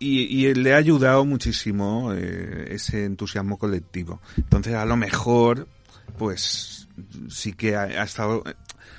[0.00, 4.20] Y, y le ha ayudado muchísimo eh, ese entusiasmo colectivo.
[4.36, 5.66] Entonces, a lo mejor,
[6.18, 6.88] pues
[7.28, 8.54] sí que ha, ha estado eh,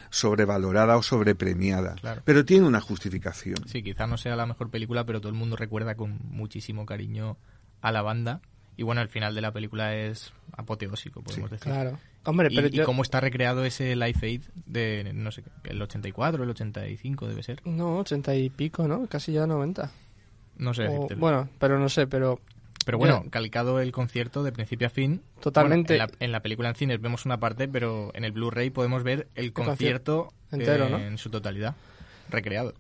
[0.10, 1.96] sobrevalorada o sobrepremiada.
[1.96, 2.22] Claro.
[2.26, 3.58] Pero tiene una justificación.
[3.68, 7.38] Sí, quizá no sea la mejor película, pero todo el mundo recuerda con muchísimo cariño
[7.82, 8.42] a la banda.
[8.78, 11.72] Y bueno, el final de la película es apoteósico, podemos decir.
[11.72, 12.00] Claro.
[12.24, 15.82] Hombre, Y, pero y yo- cómo está recreado ese Life Aid de, no sé, el
[15.82, 17.62] 84, el 85 debe ser.
[17.66, 19.06] No, ochenta y pico, ¿no?
[19.08, 19.92] Casi ya 90.
[20.58, 22.40] No sé O- bueno, pero no sé, pero
[22.86, 23.30] pero bueno, ya.
[23.30, 25.22] calcado el concierto de principio a fin.
[25.42, 25.94] Totalmente.
[25.98, 28.70] Bueno, en, la, en la película en cines vemos una parte, pero en el Blu-ray
[28.70, 30.98] podemos ver el concierto entero, eh, ¿no?
[31.00, 31.76] en su totalidad,
[32.30, 32.74] recreado.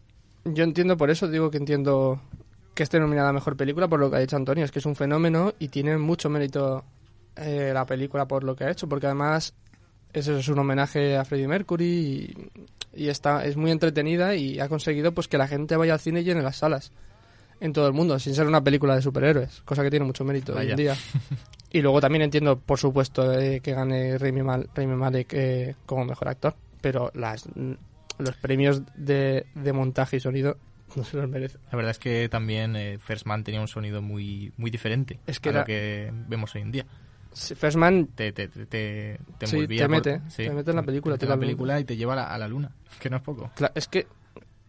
[0.45, 2.21] yo entiendo por eso, digo que entiendo
[2.79, 4.85] que esté nominada a Mejor Película por lo que ha dicho Antonio, es que es
[4.85, 6.85] un fenómeno y tiene mucho mérito
[7.35, 9.53] eh, la película por lo que ha hecho, porque además
[10.13, 11.85] eso es un homenaje a Freddie Mercury
[12.95, 15.99] y, y está, es muy entretenida y ha conseguido pues que la gente vaya al
[15.99, 16.93] cine y llene las salas
[17.59, 20.53] en todo el mundo, sin ser una película de superhéroes, cosa que tiene mucho mérito
[20.55, 20.95] hoy en día.
[21.71, 26.29] Y luego también entiendo, por supuesto, eh, que gane Rami, Mal- Malek eh, como mejor
[26.29, 27.43] actor, pero las,
[28.17, 30.57] los premios de, de montaje y sonido
[30.95, 31.57] no se los merece.
[31.71, 35.39] La verdad es que también eh, First Man tenía un sonido muy, muy diferente Es
[35.39, 36.85] que a lo que vemos hoy en día.
[37.31, 40.69] Sí, First Man Te, te, te, te, te Sí, envolvía te por- mete, te mete
[40.71, 42.47] en la película te mete en la película y te lleva a la, a la
[42.47, 43.51] luna, que no es poco.
[43.75, 44.07] Es que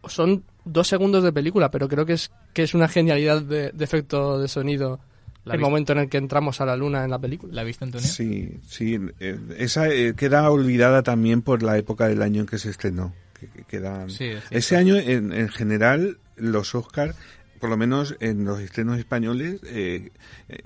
[0.06, 3.84] son dos segundos de película, pero creo que es que es una genialidad de, de
[3.84, 5.00] efecto de sonido
[5.44, 7.52] ¿La el momento en el que entramos a la luna en la película.
[7.54, 8.06] ¿La viste, Antonio?
[8.06, 8.98] Sí, sí.
[9.20, 13.14] eh, esa eh, queda olvidada también por la época del año en que se estrenó.
[13.40, 14.08] Que, que.
[14.08, 14.44] Sí, es.
[14.50, 17.14] Ese año, en, en general, los Oscar,
[17.58, 20.10] por lo menos en los estrenos españoles, eh,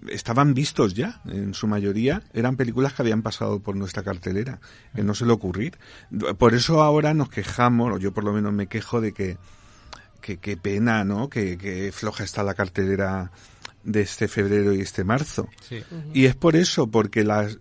[0.09, 2.23] estaban vistos ya, en su mayoría.
[2.33, 4.61] Eran películas que habían pasado por nuestra cartelera,
[4.95, 5.79] que no se le ocurrir.
[6.39, 9.37] Por eso ahora nos quejamos, o yo por lo menos me quejo de que
[10.25, 11.29] que qué pena, ¿no?
[11.29, 13.31] Que, que floja está la cartelera
[13.83, 15.51] de este febrero y este marzo.
[15.69, 15.83] Sí.
[16.15, 17.59] Y es por eso, porque las,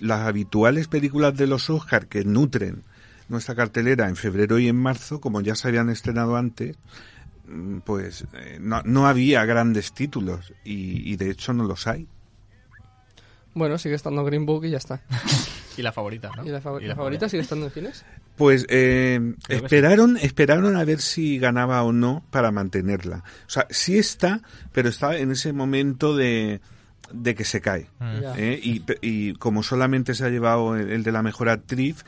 [0.00, 2.82] las habituales películas de los Oscar que nutren
[3.28, 6.76] nuestra cartelera en febrero y en marzo, como ya se habían estrenado antes,
[7.48, 12.06] mm, pues eh, no, no había grandes títulos y, y de hecho no los hay.
[13.54, 15.00] Bueno, sigue estando Green Book y ya está.
[15.76, 16.44] Y la favorita, ¿no?
[16.44, 18.04] ¿Y la, fa- Y la favorita sigue estando en cines?
[18.34, 23.18] Pues eh, esperaron, esperaron a ver si ganaba o no para mantenerla.
[23.46, 24.40] O sea, sí está,
[24.72, 26.60] pero está en ese momento de,
[27.12, 27.86] de que se cae.
[28.00, 28.20] Mm.
[28.38, 28.60] ¿eh?
[28.60, 32.04] Y, y como solamente se ha llevado el, el de la mejor actriz,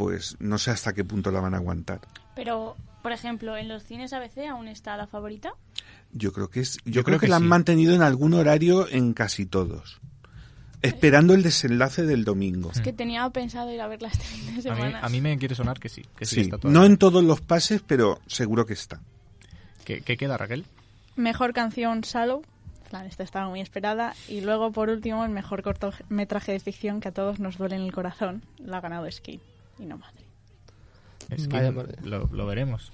[0.00, 2.00] pues no sé hasta qué punto la van a aguantar.
[2.34, 5.52] Pero, por ejemplo, en los cines ABC aún está la favorita.
[6.10, 8.32] Yo creo que es, yo, Yo creo, creo que, que la han mantenido en algún
[8.32, 10.00] horario en casi todos.
[10.80, 12.70] Esperando el desenlace del domingo.
[12.72, 15.00] Es que tenía pensado ir a verla este fin de A mí, semana.
[15.00, 16.72] a mí me quiere sonar que sí, que sí, Sí, está todo.
[16.72, 19.02] no en todos los pases, pero seguro que está.
[19.84, 20.64] ¿Qué, qué queda, Raquel?
[21.16, 22.40] Mejor canción Shallow.
[22.88, 24.14] Plan, esta estaba muy esperada.
[24.28, 27.82] Y luego, por último, el mejor cortometraje de ficción que a todos nos duele en
[27.82, 28.42] el corazón.
[28.58, 29.40] La ha ganado Skin.
[29.80, 30.24] Y no madre.
[31.30, 31.72] Es que
[32.02, 32.92] lo, lo veremos.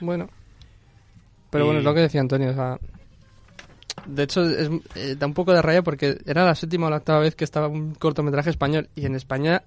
[0.00, 0.28] Bueno.
[1.50, 2.78] Pero Y- bueno, es lo que decía Antonio, o sea...
[4.06, 6.96] De hecho, es- eh, da un poco de raya porque era la séptima o la
[6.96, 8.88] octava vez que estaba un cortometraje español.
[8.94, 9.62] Y en España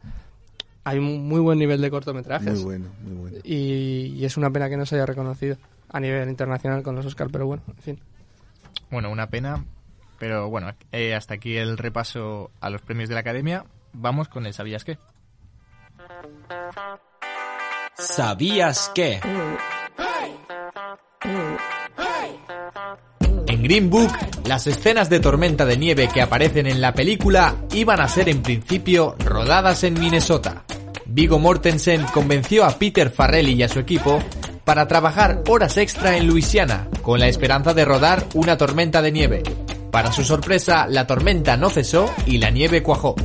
[0.83, 2.53] hay un muy buen nivel de cortometrajes.
[2.55, 3.37] Muy bueno, muy bueno.
[3.43, 5.57] Y, y es una pena que no se haya reconocido
[5.89, 7.99] a nivel internacional con los Oscar, pero bueno, en fin.
[8.89, 9.63] Bueno, una pena,
[10.17, 13.65] pero bueno, eh, hasta aquí el repaso a los premios de la Academia.
[13.93, 14.97] Vamos con el ¿Sabías qué?
[17.97, 19.19] ¿Sabías qué?
[23.47, 24.11] En Green Book,
[24.45, 28.41] las escenas de tormenta de nieve que aparecen en la película iban a ser en
[28.41, 30.63] principio rodadas en Minnesota.
[31.05, 34.19] Vigo Mortensen convenció a Peter Farrelly y a su equipo
[34.63, 39.43] para trabajar horas extra en Luisiana, con la esperanza de rodar una tormenta de nieve.
[39.91, 43.15] Para su sorpresa, la tormenta no cesó y la nieve cuajó.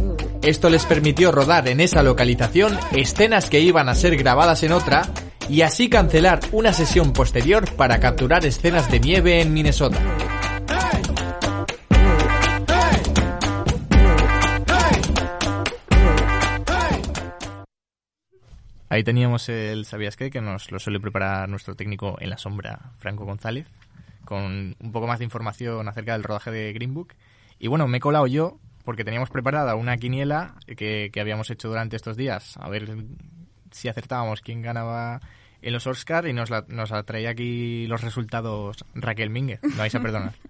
[0.47, 5.03] Esto les permitió rodar en esa localización escenas que iban a ser grabadas en otra
[5.49, 9.99] y así cancelar una sesión posterior para capturar escenas de nieve en Minnesota.
[18.89, 20.31] Ahí teníamos el ¿Sabías qué?
[20.31, 23.67] que nos lo suele preparar nuestro técnico en la sombra, Franco González,
[24.25, 27.15] con un poco más de información acerca del rodaje de Green Book.
[27.59, 31.69] Y bueno, me he colado yo porque teníamos preparada una quiniela que, que habíamos hecho
[31.69, 32.89] durante estos días, a ver
[33.73, 35.21] si acertábamos quién ganaba
[35.61, 39.59] en los Oscar y nos, la, nos la traía aquí los resultados Raquel Mingue.
[39.63, 40.33] No vais a perdonar.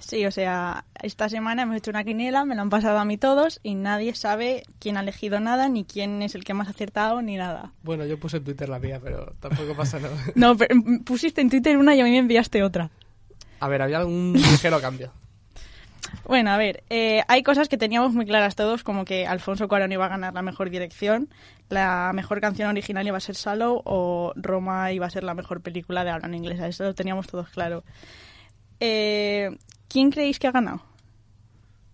[0.00, 3.18] Sí, o sea, esta semana hemos hecho una quiniela, me lo han pasado a mí
[3.18, 6.70] todos y nadie sabe quién ha elegido nada, ni quién es el que más ha
[6.70, 7.72] acertado, ni nada.
[7.82, 10.16] Bueno, yo puse en Twitter la mía, pero tampoco pasa nada.
[10.36, 12.92] No, pero mm, pusiste en Twitter una y a mí me enviaste otra.
[13.58, 15.12] A ver, había algún ligero cambio.
[16.24, 19.92] Bueno, a ver, eh, hay cosas que teníamos muy claras todos, como que Alfonso Cuarón
[19.92, 21.28] iba a ganar la mejor dirección,
[21.68, 25.60] la mejor canción original iba a ser Shallow o Roma iba a ser la mejor
[25.60, 27.84] película de habla en inglesa, eso lo teníamos todos claro.
[28.80, 29.50] Eh,
[29.88, 30.82] ¿Quién creéis que ha ganado?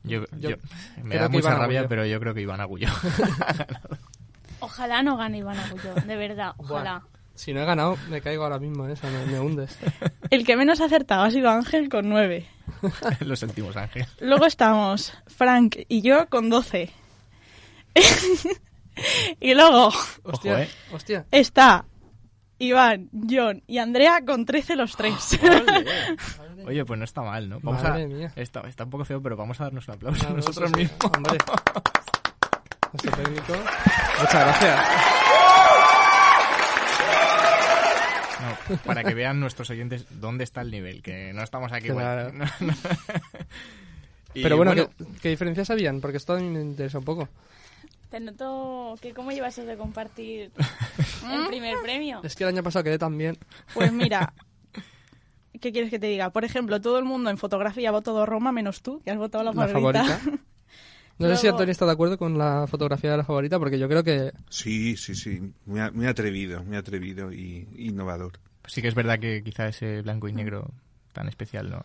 [0.03, 0.57] Yo, Yo yo-
[1.03, 1.89] me creo da que mucha rabia, Agullo.
[1.89, 2.89] pero yo creo que Iván Agullo.
[4.61, 7.03] Ojalá no gane Iván Agullo, de verdad, ojalá.
[7.35, 8.93] Si no he ganado, me caigo ahora mismo, ¿eh?
[8.93, 9.77] O sea, me, me hundes.
[10.31, 12.47] El que menos ha acertado ha sido Ángel con 9.
[13.21, 14.07] Lo sentimos, Ángel.
[14.21, 16.91] Luego estamos Frank y yo con 12.
[19.41, 19.89] y luego
[20.23, 20.69] Hostia, Ojo, ¿eh?
[20.93, 21.27] hostia.
[21.31, 21.85] está
[22.59, 25.39] Iván, John y Andrea con 13 los tres.
[26.67, 27.59] Oye, pues no está mal, ¿no?
[27.61, 28.33] Vamos Madre a, mía.
[28.37, 30.99] Está, está un poco feo, pero vamos a darnos un aplauso a nosotros mismos.
[31.15, 31.39] Hombre.
[32.93, 33.55] Nuestro técnico.
[34.21, 35.24] Muchas gracias.
[38.85, 41.89] Para que vean nuestros oyentes dónde está el nivel, que no estamos aquí.
[41.89, 42.31] Claro.
[42.31, 42.45] bueno.
[42.61, 42.75] No, no.
[44.37, 44.89] Y Pero bueno, ¿qué,
[45.23, 46.01] qué diferencias habían?
[46.01, 47.29] Porque esto a mí me interesa un poco.
[48.11, 50.51] Te noto que cómo llevas eso de compartir
[51.33, 52.21] el primer premio.
[52.25, 53.39] Es que el año pasado quedé tan bien.
[53.75, 54.33] Pues mira,
[55.61, 56.31] ¿qué quieres que te diga?
[56.31, 59.45] Por ejemplo, todo el mundo en fotografía ha votado Roma menos tú, que has votado
[59.45, 60.05] la, La favorita.
[60.05, 60.43] favorita.
[61.17, 63.89] No sé si Antonio está de acuerdo con la fotografía de la favorita, porque yo
[63.89, 65.41] creo que Sí, sí, sí.
[65.65, 68.33] Muy atrevido, muy atrevido y innovador.
[68.67, 70.37] Sí que es verdad que quizá ese blanco y Mm.
[70.37, 70.71] negro
[71.13, 71.85] tan especial no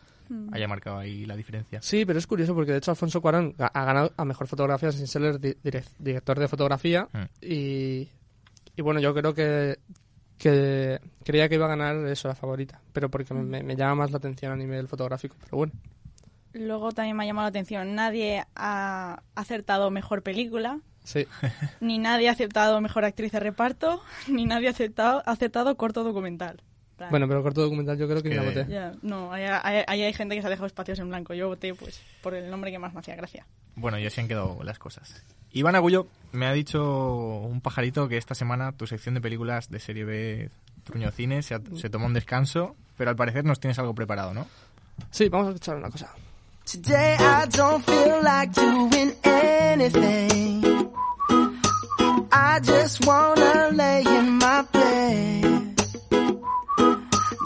[0.52, 1.82] haya marcado ahí la diferencia.
[1.82, 5.08] Sí, pero es curioso porque de hecho Alfonso Cuarón ha ganado a mejor fotografía sin
[5.08, 5.56] ser di-
[5.98, 7.24] director de fotografía Mm.
[7.42, 8.08] y,
[8.76, 9.80] y bueno, yo creo que,
[10.38, 13.38] que creía que iba a ganar eso, la favorita, pero porque Mm.
[13.50, 15.74] me, me llama más la atención a nivel fotográfico, pero bueno.
[16.54, 21.26] Luego también me ha llamado la atención, nadie ha acertado mejor película, Sí,
[21.80, 26.04] ni nadie ha aceptado mejor actriz de reparto, ni nadie ha aceptado, ha aceptado corto
[26.04, 26.62] documental.
[27.00, 28.72] Plan, bueno, pero corto documental yo creo que Es ya que- voté.
[28.72, 31.34] ya, no, ahí hay, ahí hay gente que se ha dejado espacios en blanco.
[31.34, 33.46] Yo voté pues por el nombre que más me hacía gracia.
[33.76, 35.24] Bueno, y así han quedado las cosas.
[35.52, 39.80] Iván Agullo me ha dicho un pajarito que esta semana tu sección de películas de
[39.80, 40.50] serie B
[40.84, 44.34] Truño Cine se, ha- se tomó un descanso, pero al parecer nos tienes algo preparado,
[44.36, 44.46] ¿no?
[45.10, 46.14] Sí, vamos a escuchar una cosa.
[46.72, 50.62] Today I don't feel like doing anything.
[52.32, 55.59] I just wanna lay in my bed.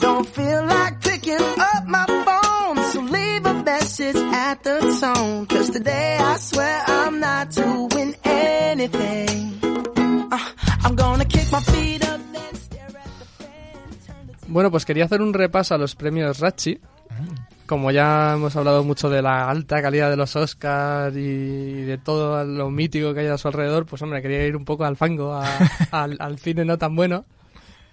[0.04, 1.40] Don't feel like picking
[1.72, 5.46] up my phone, so leave a message at the tone.
[5.48, 9.60] Cause today I swear I'm not doing anything.
[10.32, 10.38] Uh,
[10.84, 13.76] I'm gonna kick my feet up, then stare at the fan.
[14.06, 16.80] turn the Bueno, pues quería hacer un repaso a los premios Rachi.
[17.66, 22.44] Como ya hemos hablado mucho de la alta calidad de los Oscars y de todo
[22.44, 25.34] lo mítico que hay a su alrededor, pues hombre, quería ir un poco al fango,
[25.34, 25.46] a-
[25.92, 27.24] al, al cine no tan bueno.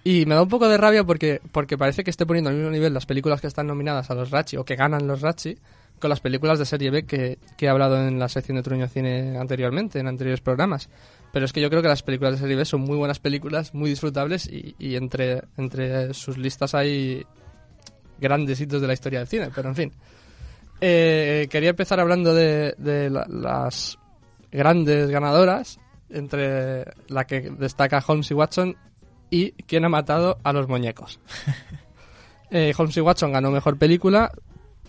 [0.03, 2.71] Y me da un poco de rabia porque, porque parece que esté poniendo al mismo
[2.71, 5.57] nivel las películas que están nominadas a los Rachi o que ganan los Rachi
[5.99, 8.87] con las películas de serie B que, que he hablado en la sección de Truño
[8.87, 10.89] Cine anteriormente, en anteriores programas.
[11.31, 13.75] Pero es que yo creo que las películas de serie B son muy buenas películas,
[13.75, 17.23] muy disfrutables y, y entre, entre sus listas hay
[18.19, 19.91] grandes hitos de la historia del cine, pero en fin.
[20.81, 23.99] Eh, quería empezar hablando de, de la- las
[24.51, 25.79] grandes ganadoras,
[26.09, 28.75] entre la que destaca Holmes y Watson
[29.31, 31.19] y quién ha matado a los muñecos.
[32.53, 34.29] Eh, Holmes y Watson ganó mejor película,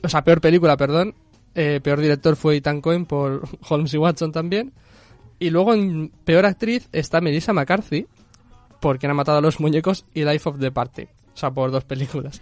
[0.02, 1.14] o sea, peor película, perdón.
[1.54, 4.72] Eh, peor director fue Ethan Cohen por Holmes y Watson también.
[5.38, 8.08] Y luego en peor actriz está Melissa McCarthy
[8.80, 11.02] por quien ha matado a los muñecos y Life of the Party.
[11.02, 12.40] O sea, por dos películas.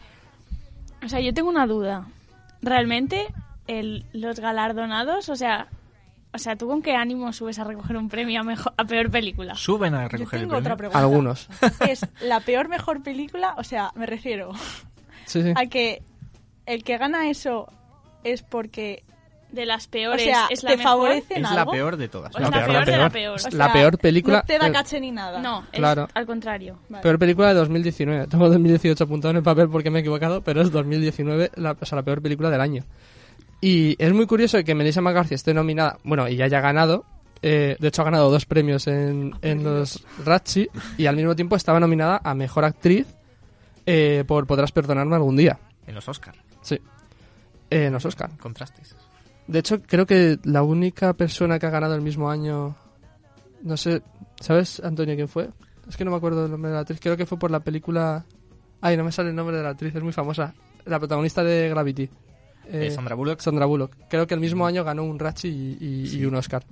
[1.04, 2.06] O sea, yo tengo una duda.
[2.62, 3.26] ¿Realmente
[3.66, 5.68] el- los galardonados, o sea,
[6.32, 9.10] o sea, ¿tú con qué ánimo subes a recoger un premio a, mejor, a peor
[9.10, 9.54] película?
[9.54, 10.90] Suben a Yo recoger el tengo otra premio.
[10.92, 10.98] pregunta.
[10.98, 11.48] Algunos.
[11.88, 13.54] ¿Es la peor mejor película?
[13.58, 14.52] O sea, me refiero
[15.26, 15.52] Sí, sí.
[15.56, 16.02] a que
[16.66, 17.66] el que gana eso
[18.24, 19.02] es porque
[19.50, 20.92] De las o peores, sea, es la te mejor.
[20.92, 21.72] favorecen Es la algo.
[21.72, 22.32] peor de todas.
[22.34, 23.32] O es la peor de la peor.
[23.40, 24.36] O la sea, peor película.
[24.38, 25.40] No te da caché ni nada.
[25.40, 26.06] No, es Claro.
[26.14, 26.78] al contrario.
[26.88, 27.02] Vale.
[27.02, 28.26] Peor película de 2019.
[28.28, 31.84] Tengo 2018 apuntado en el papel porque me he equivocado, pero es 2019, la, o
[31.84, 32.84] sea, la peor película del año.
[33.60, 37.04] Y es muy curioso que Melissa McCarthy esté nominada, bueno, y ya haya ganado.
[37.42, 41.56] eh, de hecho, ha ganado dos premios en, en los Razzie y al mismo tiempo
[41.56, 43.06] estaba nominada a Mejor Actriz
[43.86, 45.58] eh, por Podrás Perdonarme algún día.
[45.86, 46.34] En los Oscar.
[46.62, 46.76] Sí.
[47.70, 48.30] Eh, en los Oscar.
[48.38, 48.94] Contrastes.
[49.46, 52.76] De hecho, creo que la única persona que ha ganado el mismo año.
[53.62, 54.02] No sé.
[54.40, 55.50] ¿Sabes, Antonio, quién fue?
[55.88, 57.00] Es que no me acuerdo del nombre de la actriz.
[57.00, 58.24] Creo que fue por la película.
[58.80, 60.54] Ay, no me sale el nombre de la actriz, es muy famosa.
[60.84, 62.08] La protagonista de Gravity.
[62.72, 63.40] Eh, Sandra Bullock.
[63.40, 63.96] Sandra Bullock.
[64.08, 66.64] Creo que el mismo año ganó un Ratchi y, y- y un Oscar.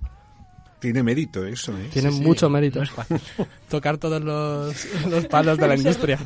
[0.81, 1.89] Tiene mérito eso, ¿eh?
[1.93, 2.79] Tiene Sí, sí, mucho mérito.
[2.79, 3.21] No es fácil.
[3.69, 6.19] Tocar todos los, los palos de la industria.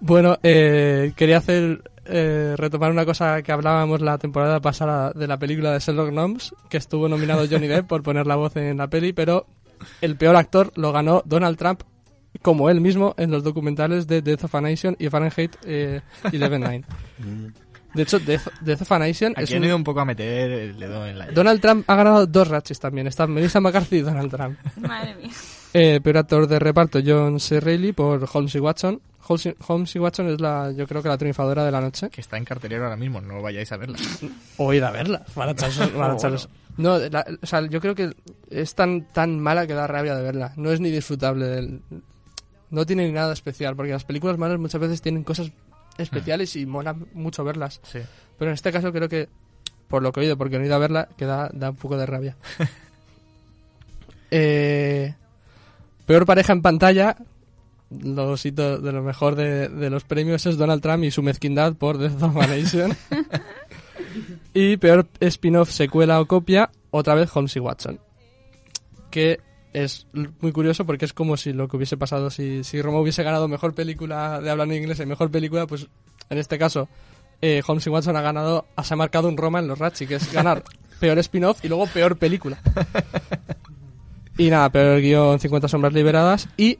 [0.00, 5.38] Bueno, eh, quería hacer eh, retomar una cosa que hablábamos la temporada pasada de la
[5.38, 8.88] película de Sherlock Gnomes, que estuvo nominado Johnny Depp por poner la voz en la
[8.88, 9.46] peli, pero
[10.00, 11.82] el peor actor lo ganó Donald Trump
[12.42, 16.84] como él mismo en los documentales de Death of a Nation y Fahrenheit eh, 11.9.
[17.94, 20.04] De hecho, Death, Death of a Nation es Aquí han un- ido un poco a
[20.04, 21.26] meter el dedo en la...
[21.28, 23.06] Donald Trump ha ganado dos Ratchis también.
[23.06, 24.58] Están Melissa McCarthy y Donald Trump.
[24.76, 25.30] Madre mía.
[25.74, 27.60] Eh, peor actor de reparto, John C.
[27.60, 29.00] Reilly por Holmes y Watson.
[29.26, 32.08] Holmes, Holmes y Watson es la, yo creo que la triunfadora de la noche.
[32.10, 33.98] Que está en cartelera ahora mismo, no vayáis a verla.
[34.56, 35.24] O ir a verla.
[35.34, 38.12] Echarse- para echarles- No, la- o sea, yo creo que
[38.50, 40.52] es tan, tan mala que da rabia de verla.
[40.56, 41.46] No es ni disfrutable.
[41.46, 41.80] del-
[42.70, 45.50] no tiene ni nada especial, porque las películas malas muchas veces tienen cosas
[46.02, 47.80] especiales y mola mucho verlas.
[47.82, 48.00] Sí.
[48.38, 49.28] Pero en este caso creo que,
[49.88, 51.76] por lo que he oído, porque no he ido a verla, que da, da un
[51.76, 52.36] poco de rabia.
[54.30, 55.14] Eh,
[56.04, 57.16] peor pareja en pantalla,
[57.88, 61.72] los hitos de lo mejor de, de los premios es Donald Trump y su mezquindad
[61.76, 62.94] por Death of Nation.
[64.52, 68.00] y peor spin-off, secuela o copia, otra vez Holmes y Watson.
[69.10, 69.40] que
[69.72, 70.06] es
[70.40, 73.48] muy curioso porque es como si lo que hubiese pasado si, si Roma hubiese ganado
[73.48, 75.86] mejor película de habla en inglés y mejor película, pues
[76.30, 76.88] en este caso
[77.40, 80.16] eh, Holmes y Watson ha ganado, se ha marcado un Roma en los Ratchi, que
[80.16, 80.64] es ganar
[81.00, 82.60] peor spin-off y luego peor película.
[84.36, 86.78] Y nada, peor guion 50 sombras liberadas y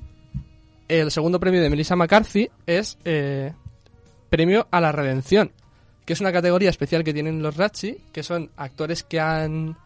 [0.86, 3.52] el segundo premio de Melissa McCarthy es eh,
[4.30, 5.50] premio a la redención,
[6.04, 9.76] que es una categoría especial que tienen los Ratchi, que son actores que han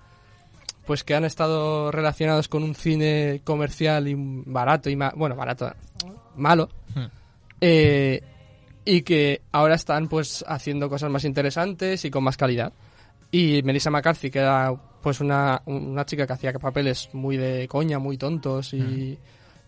[0.93, 5.73] pues que han estado relacionados con un cine comercial y barato y ma- bueno barato
[6.37, 7.07] malo Hmm.
[7.63, 8.23] eh,
[8.85, 12.75] y que ahora están pues haciendo cosas más interesantes y con más calidad
[13.31, 17.99] y Melissa McCarthy que era pues una, una chica que hacía papeles muy de coña
[17.99, 19.19] muy tontos y,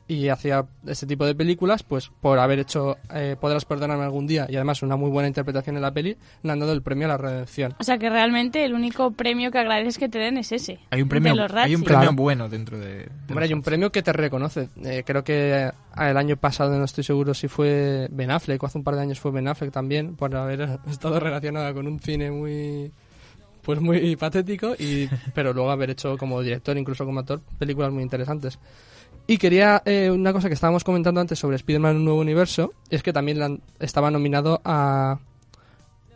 [0.07, 4.47] y hacía este tipo de películas pues por haber hecho eh, podrás perdonarme algún día
[4.49, 7.09] y además una muy buena interpretación en la peli le han dado el premio a
[7.09, 10.53] la redención O sea que realmente el único premio que agradeces que te den es
[10.53, 10.79] ese.
[10.91, 12.17] Hay un premio, de los hay un premio Claro.
[12.17, 12.97] bueno dentro de...
[12.97, 14.69] de Hombre, hay un premio que te reconoce.
[14.85, 18.79] Eh, creo que el año pasado, no estoy seguro si fue Ben Affleck o hace
[18.79, 22.31] un par de años fue Ben Affleck también, por haber estado relacionada con un cine
[22.31, 22.93] muy
[23.63, 28.03] pues muy patético, y pero luego haber hecho como director, incluso como actor, películas muy
[28.03, 28.59] interesantes.
[29.27, 33.03] Y quería, eh, una cosa que estábamos comentando antes sobre Spider-Man Un Nuevo Universo, es
[33.03, 35.19] que también la estaba nominado a...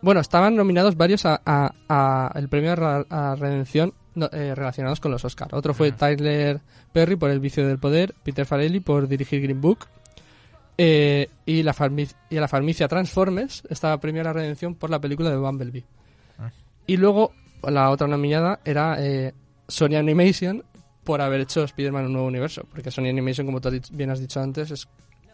[0.03, 5.11] Bueno, estaban nominados varios a, a- a el premio a, redención no, eh, relacionados con
[5.11, 5.49] los Oscar.
[5.53, 6.61] Otro fue Tyler
[6.93, 9.87] Perry por El vicio del poder, Peter Farrelly por dirigir Green Book
[10.77, 11.75] eh, y, la
[12.31, 15.85] y a la farmacia Transformers estaba premio a la redención por la película de Bumblebee.
[16.39, 16.51] Ah.
[16.87, 17.33] Y luego
[17.63, 19.33] la otra nominada era eh,
[19.67, 20.63] Sony Animation
[21.09, 22.67] por haber hecho Spider-Man un nuevo universo.
[22.71, 24.87] Porque Sony Animation, como tú bien has dicho antes, es-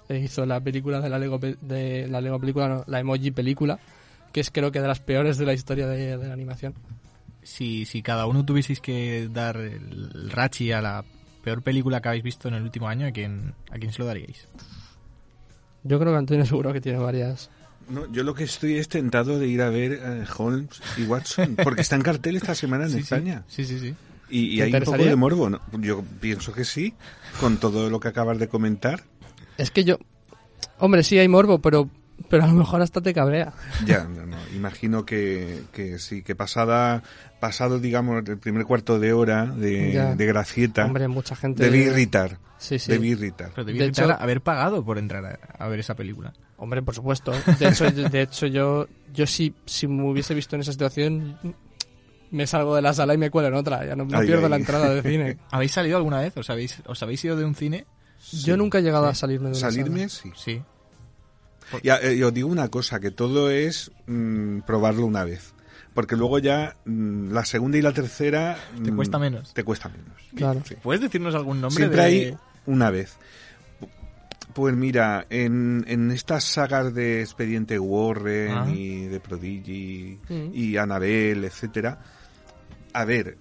[0.09, 3.81] eh, hizo la película de la Lego, de la Lego película, no, la Emoji película,
[4.33, 6.75] que es creo que de las peores de la historia de, de la animación.
[7.43, 11.05] Si, si cada uno tuvieseis que dar el, Rachi a la
[11.43, 14.07] peor película que habéis visto en el último año, ¿a quién, a quién se lo
[14.07, 14.47] daríais?
[15.83, 17.51] Yo creo que Antonio seguro que tiene varias.
[17.89, 21.57] No, yo lo que estoy es tentado de ir a ver eh, Holmes y Watson,
[21.63, 23.03] porque está en cartel esta semana en Sí, sí.
[23.03, 23.43] España.
[23.49, 23.95] Sí, sí, sí.
[24.37, 25.49] Y, y ¿Te hay un poco de morbo.
[25.49, 25.61] ¿no?
[25.81, 26.95] Yo pienso que sí,
[27.41, 29.05] con todo lo que acabas de comentar.
[29.59, 29.99] Es que yo...
[30.79, 31.89] Hombre, sí hay morbo, pero,
[32.29, 33.53] pero a lo mejor hasta te cabrea.
[33.87, 37.05] Ya, no, no, imagino que, que sí, que pasada,
[37.39, 41.63] pasado, digamos, el primer cuarto de hora de, de gracieta, Hombre, mucha gente...
[41.63, 42.39] debí irritar.
[42.59, 42.91] Sí, sí.
[42.91, 43.51] Debí irritar.
[43.55, 46.33] Pero debí De hecho- haber pagado por entrar a, a ver esa película.
[46.57, 47.33] Hombre, por supuesto.
[47.59, 51.37] De hecho, yo- de hecho yo, yo si, si me hubiese visto en esa situación,
[52.35, 53.85] me salgo de la sala y me cuelo en otra.
[53.87, 54.51] Ya no, no Ay, pierdo ay.
[54.51, 55.39] la entrada de cine.
[55.51, 56.37] ¿Habéis salido alguna vez?
[56.37, 57.87] ¿Os habéis, os habéis ido de un cine?
[58.45, 60.35] Yo nunca he llegado a salirme de una Salirme, sala.
[60.37, 60.53] sí.
[60.55, 60.63] Sí.
[61.83, 65.55] Ya, eh, yo digo una cosa, que todo es mm, probarlo una vez.
[65.95, 68.57] Porque luego ya mm, la segunda y la tercera...
[68.83, 69.55] Te mm, cuesta menos.
[69.55, 70.13] Te cuesta menos.
[70.35, 70.61] Claro.
[70.67, 70.75] Sí.
[70.83, 72.07] ¿Puedes decirnos algún nombre Siempre de...?
[72.07, 73.17] hay una vez.
[74.53, 78.67] Pues mira, en, en estas sagas de Expediente Warren Ah.
[78.73, 80.51] y de Prodigy Mm.
[80.53, 81.99] y Annabelle, etcétera,
[82.95, 83.37] a ver,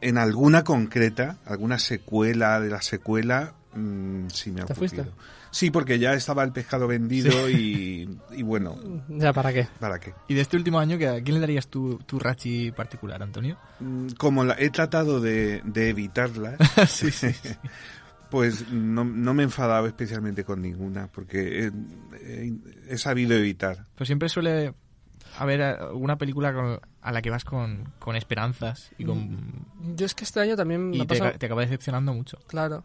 [0.00, 5.04] en alguna concreta, alguna secuela de la secuela, mm, sí me ha ¿Te fuiste?
[5.50, 8.74] Sí, porque ya estaba el pescado vendido y, y bueno,
[9.08, 9.68] Ya, ¿para qué?
[9.78, 10.14] ¿para qué?
[10.28, 13.58] ¿Y de este último año, ¿a quién le darías tu, tu Rachi particular, Antonio?
[13.80, 16.56] Mm, Como la- he tratado de, de evitarlas,
[16.88, 17.48] sí, sí, sí.
[18.30, 21.72] pues no, no me he enfadado especialmente con ninguna, porque he,
[22.22, 22.54] he-
[22.88, 23.84] he sabido evitar.
[23.94, 24.72] Pues siempre suele
[25.38, 29.66] haber alguna película con- a la que vas con, con esperanzas y con...
[29.96, 32.38] Yo es que este año también me Y te, te acaba decepcionando mucho.
[32.46, 32.84] Claro.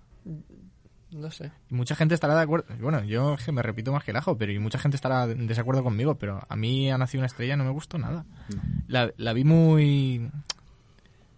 [1.11, 1.51] No sé.
[1.70, 2.65] Y mucha gente estará de acuerdo.
[2.80, 5.24] Bueno, yo es que me repito más que el ajo, pero y mucha gente estará
[5.24, 8.26] en desacuerdo conmigo, pero a mí ha nacido una estrella no me gustó nada.
[8.53, 8.61] No.
[8.88, 10.30] La, la vi muy.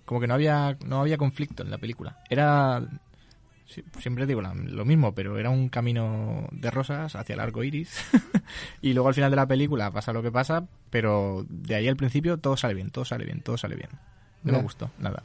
[0.06, 2.18] Como que no había, no había conflicto en la película.
[2.30, 2.82] Era.
[4.00, 8.04] Siempre digo lo mismo, pero era un camino de rosas hacia el arco iris.
[8.82, 11.96] y luego al final de la película pasa lo que pasa, pero de ahí al
[11.96, 13.90] principio todo sale bien, todo sale bien, todo sale bien.
[14.44, 15.22] No me gustó, nada.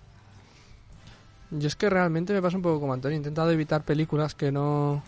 [1.51, 3.15] Yo es que realmente me pasa un poco como Antonio.
[3.15, 5.03] He intentado evitar películas que no...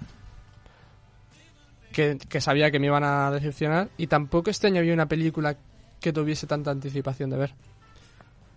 [1.93, 3.89] Que, que sabía que me iban a decepcionar.
[3.99, 5.57] Y tampoco este año había una película
[6.01, 7.55] que tuviese tanta anticipación de ver.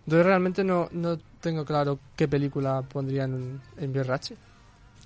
[0.05, 4.35] Entonces realmente no, no tengo claro qué película pondría en, en Birrachi.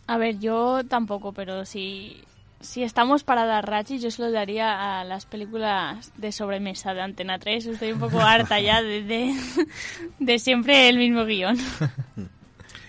[0.07, 2.17] A ver, yo tampoco, pero si,
[2.59, 7.01] si estamos para dar rachis, yo se lo daría a las películas de sobremesa de
[7.01, 7.65] Antena 3.
[7.67, 9.33] Estoy un poco harta ya de, de,
[10.19, 11.57] de siempre el mismo guion.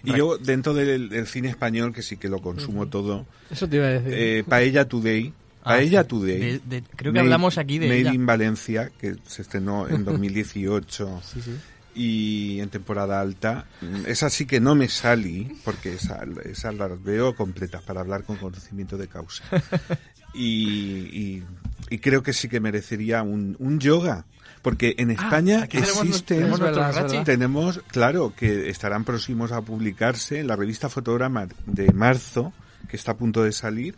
[0.02, 3.76] Y yo, dentro del, del cine español, que sí que lo consumo todo, Eso te
[3.76, 4.12] iba a decir.
[4.12, 5.32] eh, Paella Today,
[5.66, 6.08] Ah, Paella sí.
[6.08, 6.38] Today.
[6.38, 8.12] De- de- creo que Made- hablamos aquí de Made ella.
[8.12, 11.22] in Valencia, que se estrenó en 2018.
[11.24, 11.52] Sí, sí.
[11.95, 13.66] Y en temporada alta.
[13.80, 18.24] Mm, Esa sí que no me salí, porque esa, esas las veo completas para hablar
[18.24, 19.45] con conocimiento de causa.
[20.36, 21.45] Y, y-
[21.90, 24.24] y creo que sí que merecería un, un yoga.
[24.62, 30.40] Porque en España aquí tenemos nuestro- existen, tenemos tenemos, claro, que estarán próximos a publicarse
[30.40, 32.53] en la revista Fotograma de marzo,
[32.88, 33.97] que está a punto de salir.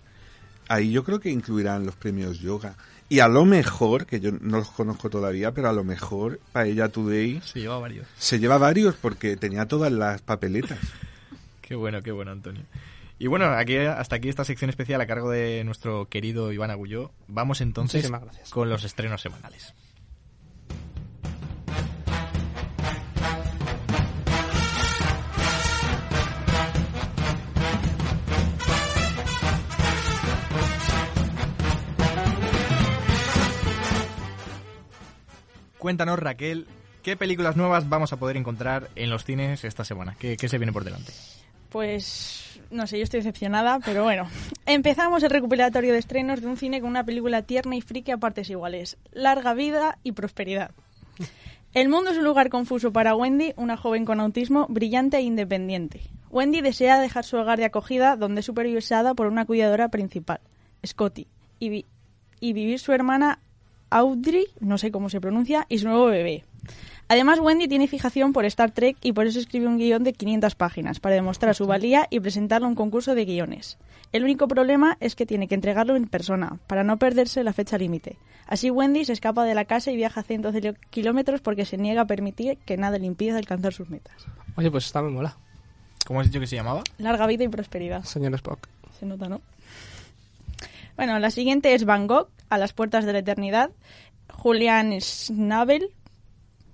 [0.69, 2.77] Ahí yo creo que incluirán los premios yoga.
[3.09, 6.89] Y a lo mejor, que yo no los conozco todavía, pero a lo mejor Paella
[6.89, 8.07] Today Se lleva varios.
[8.19, 10.79] se lleva varios porque tenía todas las papeletas.
[11.61, 12.63] Qué bueno, qué bueno, Antonio.
[13.19, 17.11] Y bueno, aquí hasta aquí esta sección especial a cargo de nuestro querido Iván Agulló.
[17.27, 18.09] Vamos entonces
[18.51, 19.75] con los estrenos semanales.
[35.87, 36.67] Cuéntanos, Raquel,
[37.05, 40.17] ¿qué películas nuevas vamos a poder encontrar en los cines esta semana?
[40.19, 41.13] ¿Qué, se viene por delante?
[41.69, 44.29] Pues no sé, yo estoy decepcionada, pero bueno.
[44.67, 48.17] Empezamos el recopilatorio de estrenos de un cine con una película tierna y friki a
[48.17, 48.97] partes iguales.
[49.13, 50.73] Larga vida y prosperidad.
[51.73, 56.01] El mundo es un lugar confuso para Wendy, una joven con autismo brillante e independiente.
[56.31, 60.41] Wendy desea dejar su hogar de acogida, donde es supervisada por una cuidadora principal,
[60.85, 61.29] Scotty,
[61.61, 61.87] y,
[62.41, 63.39] y vivir su hermana
[63.91, 66.45] Audrey, no sé cómo se pronuncia, y su nuevo bebé.
[67.09, 70.57] Además, Wendy tiene fijación por Star Trek y por eso escribe un guion de 500
[70.57, 73.79] páginas para demostrar su valía y presentarlo a un concurso de guiones.
[74.13, 77.79] El único problema es que tiene que entregarlo en persona, para no perderse la fecha
[77.79, 78.19] límite.
[78.49, 82.03] Así Wendy se escapa de la casa y viaja cientos de kilómetros porque se niega
[82.03, 84.27] a permitir que nada le impida alcanzar sus metas.
[84.57, 85.37] Oye, pues esta me mola.
[86.07, 86.83] ¿Cómo has dicho que se llamaba?
[86.99, 88.05] Larga vida y prosperidad.
[88.05, 88.69] Señor Spock.
[88.99, 89.41] Se nota, ¿no?
[90.97, 93.71] Bueno, la siguiente es Van Gogh, a las puertas de la eternidad.
[94.31, 95.89] Julian Schnabel,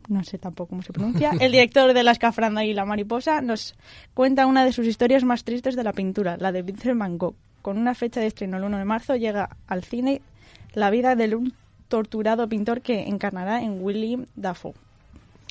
[0.09, 3.75] no sé tampoco cómo se pronuncia, el director de La escafranda y la mariposa, nos
[4.15, 7.35] cuenta una de sus historias más tristes de la pintura, la de Vincent Van Gogh.
[7.63, 10.21] Con una fecha de estreno el 1 de marzo llega al cine
[10.75, 11.55] la vida de un
[11.89, 14.73] torturado pintor que encarnará en William Dafoe.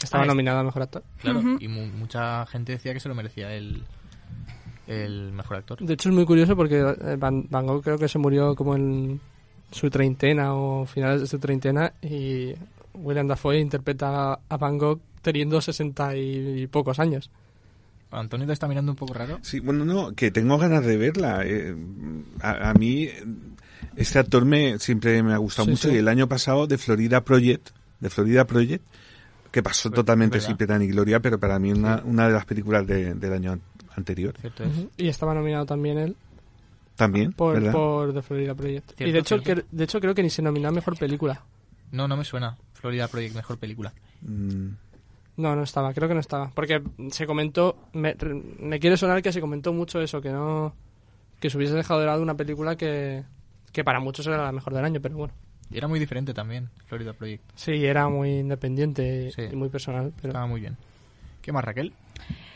[0.04, 1.04] Estaba Ah, nominado a Mejor Actor.
[1.20, 3.84] Claro, y mu- mucha gente decía que se lo merecía el,
[4.88, 5.78] el mejor actor.
[5.80, 8.76] De hecho es muy curioso porque eh, Van, Van Gogh creo que se murió como
[8.76, 9.22] en
[9.72, 12.54] su treintena o finales de su treintena y
[12.94, 17.30] William Dafoe interpreta a Van Gogh teniendo sesenta y pocos años.
[18.12, 19.40] Antonio te está mirando un poco raro.
[19.42, 21.44] Sí, bueno, no, que tengo ganas de verla.
[21.46, 21.74] Eh,
[22.42, 23.08] a, a mí
[23.96, 25.96] este actor me siempre me ha gustado Sí, mucho sí.
[25.96, 27.70] y el año pasado de Florida Project,
[28.02, 28.84] de Florida Project,
[29.52, 30.48] que pasó Pues, totalmente verdad.
[30.48, 33.54] sin pena ni gloria, pero para mí una, una de las películas de- del año
[33.54, 33.62] an-
[33.96, 34.34] anterior.
[34.42, 34.78] Cierto es.
[34.78, 34.90] Ujú.
[34.98, 36.16] Y estaba nominado también él
[36.96, 37.72] También, por, ¿verdad?
[37.72, 38.92] por The Florida Project.
[38.92, 41.42] y Cierto, de hecho, que- de hecho creo que ni se nominó a Mejor Película.
[41.92, 42.58] No, no me suena.
[42.74, 43.94] Florida Project, mejor película.
[44.22, 44.70] Mm,
[45.38, 46.50] No, no estaba, creo que no estaba.
[46.54, 48.16] Porque se comentó, me,
[48.60, 50.74] me quiere sonar que se comentó mucho eso, que no.
[51.40, 53.24] que se hubiese dejado de lado una película que,
[53.72, 55.34] que para muchos era la mejor del año, pero bueno.
[55.72, 57.44] Y era muy diferente también, Florida Project.
[57.56, 59.44] Sí, era muy independiente Sí.
[59.52, 60.30] y muy personal, pero.
[60.30, 60.78] Estaba muy bien.
[61.42, 61.94] ¿Qué más, Raquel?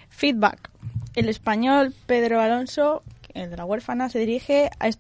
[0.10, 0.70] Feedback.
[1.16, 3.04] El español Pedro Alonso,
[3.36, 5.00] el de la huérfana, se dirige a est-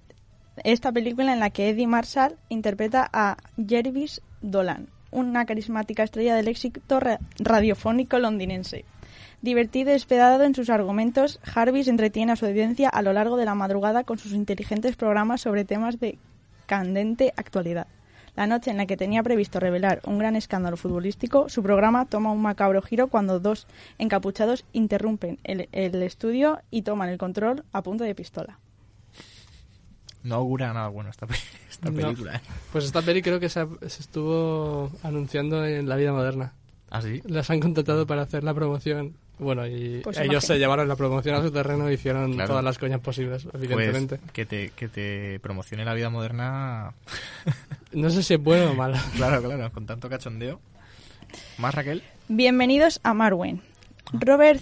[0.63, 6.47] esta película en la que Eddie Marshall interpreta a Jervis Dolan, una carismática estrella del
[6.47, 8.85] éxito ra- radiofónico londinense.
[9.41, 13.45] Divertido y despedado en sus argumentos, Jarvis entretiene a su audiencia a lo largo de
[13.45, 16.17] la madrugada con sus inteligentes programas sobre temas de
[16.65, 17.87] candente actualidad.
[18.35, 22.31] La noche en la que tenía previsto revelar un gran escándalo futbolístico, su programa toma
[22.31, 23.65] un macabro giro cuando dos
[23.97, 28.59] encapuchados interrumpen el, el estudio y toman el control a punta de pistola.
[30.23, 31.35] No augura nada bueno esta, pe-
[31.69, 31.95] esta No.
[31.95, 32.41] película, ¿eh?
[32.71, 36.51] Pues esta peli creo que se estuvo anunciando en la vida moderna.
[36.97, 37.21] ¿Ah, sí?
[37.25, 39.15] Las han contratado para hacer la promoción.
[39.37, 42.47] Bueno, y Pues ellos se llevaron la promoción a su terreno y hicieron Claro.
[42.49, 44.17] todas las coñas posibles, evidentemente.
[44.17, 46.93] Pues que te, que te promocione la vida moderna.
[47.91, 48.97] No sé si es bueno o malo.
[49.15, 50.59] claro, claro, con tanto cachondeo.
[51.57, 52.01] ¿Más, Raquel?
[52.27, 53.61] Bienvenidos a Marwen.
[54.13, 54.61] Robert...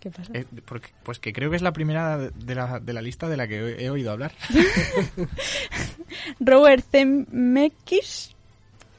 [0.00, 0.30] ¿Qué pasa?
[0.32, 3.36] Eh, porque- pues que creo que es la primera de la, de la lista de
[3.36, 4.32] la que he, he oído hablar.
[6.40, 8.34] Robert Zemeckis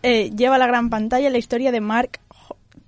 [0.03, 2.19] eh, lleva a la gran pantalla la historia de Mark.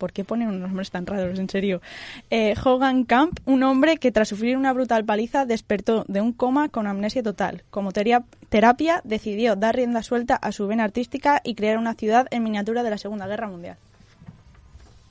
[0.04, 1.82] ¿Por qué ponen unos nombres tan raros, en serio?
[2.30, 6.68] Eh, Hogan Camp, un hombre que tras sufrir una brutal paliza despertó de un coma
[6.68, 7.64] con amnesia total.
[7.70, 12.44] Como terapia, decidió dar rienda suelta a su vena artística y crear una ciudad en
[12.44, 13.78] miniatura de la Segunda Guerra Mundial.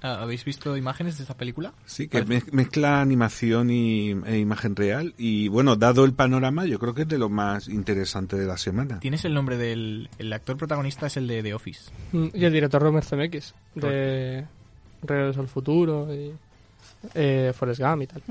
[0.04, 1.72] Ah, ¿Habéis visto imágenes de esta película?
[1.86, 5.14] Sí, que Parece- mez- mezcla animación y, e imagen real.
[5.16, 8.56] Y bueno, dado el panorama, yo creo que es de lo más interesante de la
[8.58, 8.98] semana.
[8.98, 11.06] ¿Tienes el nombre del el actor protagonista?
[11.06, 11.92] Es el de The Office.
[12.10, 14.44] Mm, Y el director Robert Zemeckis, de,
[15.02, 16.32] Regreso al futuro y
[17.14, 18.22] eh, Forrest Gump y tal.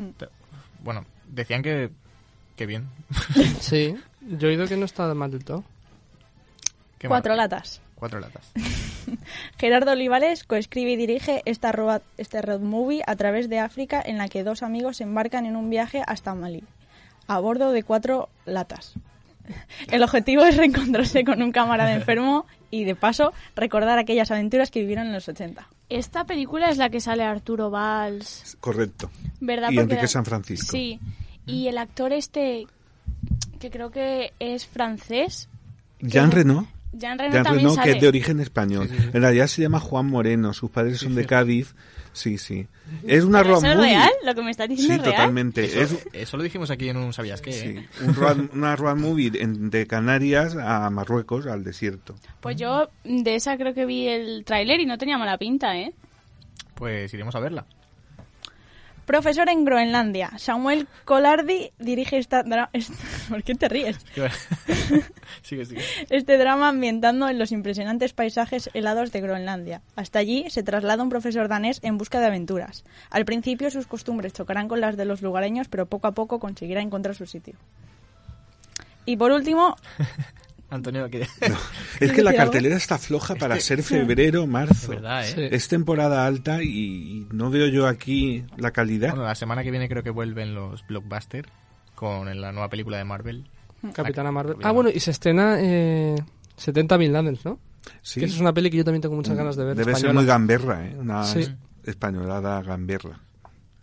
[0.83, 1.89] Bueno, decían que,
[2.55, 2.87] que bien.
[3.59, 5.63] Sí, yo he oído que no está mal del todo.
[6.97, 7.37] Qué Cuatro mal.
[7.37, 7.81] latas.
[7.95, 8.51] Cuatro latas.
[9.59, 14.17] Gerardo Olivares coescribe y dirige esta road, este road movie a través de África en
[14.17, 16.63] la que dos amigos se embarcan en un viaje hasta Malí,
[17.27, 18.93] a bordo de cuatro latas.
[19.91, 24.81] El objetivo es reencontrarse con un camarada enfermo y, de paso, recordar aquellas aventuras que
[24.81, 25.67] vivieron en los 80.
[25.89, 29.11] Esta película es la que sale Arturo Valls, Correcto.
[29.39, 29.71] ¿verdad?
[29.71, 30.71] Y Enrique San Francisco.
[30.71, 30.99] Sí.
[31.45, 32.67] Y el actor este,
[33.59, 35.49] que creo que es francés,
[35.99, 36.67] Jean Reno.
[36.93, 37.91] Jean Reno Jean también Reno, sale.
[37.91, 38.89] que es de origen español.
[39.13, 41.73] En realidad se llama Juan Moreno, sus padres son de Cádiz.
[42.13, 42.67] Sí, sí.
[43.07, 44.09] Es una ¿Pero road ¿Eso es real?
[44.25, 45.13] ¿Lo que me estás diciendo Sí, real?
[45.13, 45.63] totalmente.
[45.63, 47.53] Eso, Es eso lo dijimos aquí en un ¿Sabías qué?
[47.53, 47.87] sí, eh?
[48.05, 52.15] un road- una road movie de Canarias a Marruecos, al desierto.
[52.41, 55.93] Pues yo de esa creo que vi el tráiler y no tenía mala pinta, ¿eh?
[56.75, 57.65] Pues iremos a verla.
[59.05, 62.43] Profesor en Groenlandia, Samuel Collardi dirige esta...
[62.43, 62.93] dra- est-
[63.29, 63.97] ¿Por qué te ríes?
[65.41, 65.81] sigue, sigue.
[66.09, 69.81] Este drama ambientando en los impresionantes paisajes helados de Groenlandia.
[69.95, 72.83] Hasta allí se traslada un profesor danés en busca de aventuras.
[73.09, 76.81] Al principio sus costumbres chocarán con las de los lugareños, pero poco a poco conseguirá
[76.81, 77.55] encontrar su sitio.
[79.05, 79.75] Y por último,
[80.71, 81.27] Antonio, que...
[81.99, 84.89] Es que la cartelera está floja para ser febrero, marzo.
[84.91, 85.49] verdad, ¿eh?
[85.51, 89.09] Es temporada alta y no veo yo aquí la calidad.
[89.09, 91.47] Bueno, la semana que viene creo que vuelven los blockbuster
[91.93, 93.47] con la nueva película de Marvel.
[93.93, 94.57] Capitana Marvel.
[94.63, 96.15] Ah, bueno, y se estrena eh,
[96.57, 97.59] 70.000 Landens, ¿no?
[98.01, 98.19] Sí.
[98.19, 99.75] Que esa es una peli que yo también tengo muchas ganas de ver.
[99.75, 100.95] Debe ser muy gamberra, ¿eh?
[100.97, 101.47] Una Sí.
[101.83, 103.19] españolada gamberra.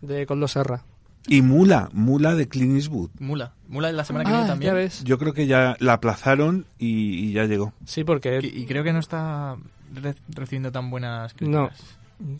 [0.01, 0.83] De Coldo Serra.
[1.27, 3.09] Y Mula, Mula de Clint Eastwood.
[3.19, 3.53] Mula.
[3.67, 4.71] Mula de la semana que Ah, viene también.
[4.71, 5.03] ya ves.
[5.03, 7.73] Yo creo que ya la aplazaron y, y ya llegó.
[7.85, 8.39] Sí, porque...
[8.41, 9.57] Y, y creo que no está
[9.93, 11.67] re- recibiendo tan buenas No.
[11.69, 11.97] críticas.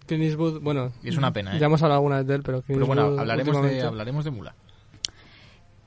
[0.07, 0.91] Clint Eastwood, bueno...
[1.03, 1.59] Y es una pena, ¿eh?
[1.59, 4.25] Ya hemos hablado alguna vez de él, pero Clint Pero bueno, Eastwood hablaremos de, hablaremos
[4.25, 4.55] de Mula.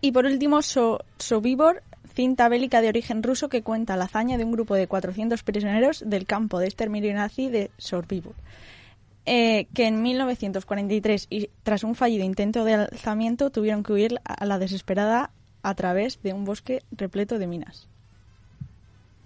[0.01, 1.83] y por último, So- Sobibor,
[2.15, 6.05] cinta bélica de origen ruso que cuenta la hazaña de un grupo de 400 prisioneros
[6.07, 8.35] del campo de exterminio nazi de Sobibor.
[9.27, 14.45] Eh, que en 1943 y tras un fallido intento de alzamiento tuvieron que huir a
[14.47, 15.31] la desesperada
[15.63, 17.87] a través de un bosque repleto de minas.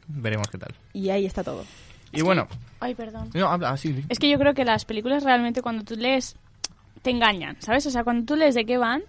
[0.08, 0.74] Veremos qué tal.
[0.92, 1.64] Y ahí está todo.
[2.12, 2.46] Y bueno,
[2.80, 3.30] Ay, perdón.
[3.34, 3.92] no, habla así.
[3.92, 4.04] sí.
[4.08, 6.36] Es que yo creo que las películas realmente cuando tú lees
[7.02, 7.86] te engañan, ¿sabes?
[7.86, 9.02] O sea, cuando tú lees de qué van,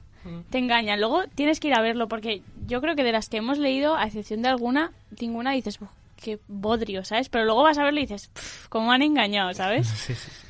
[0.50, 1.00] te engañan.
[1.00, 3.96] Luego tienes que ir a verlo porque yo creo que de las que hemos leído,
[3.96, 5.88] a excepción de alguna, ninguna dices, "Uf,
[6.22, 7.30] qué bodrio, ¿sabes?
[7.30, 9.88] Pero luego vas a verlo y dices, "Pff, cómo han engañado, ¿sabes?
[10.08, 10.47] Sí, sí, sí.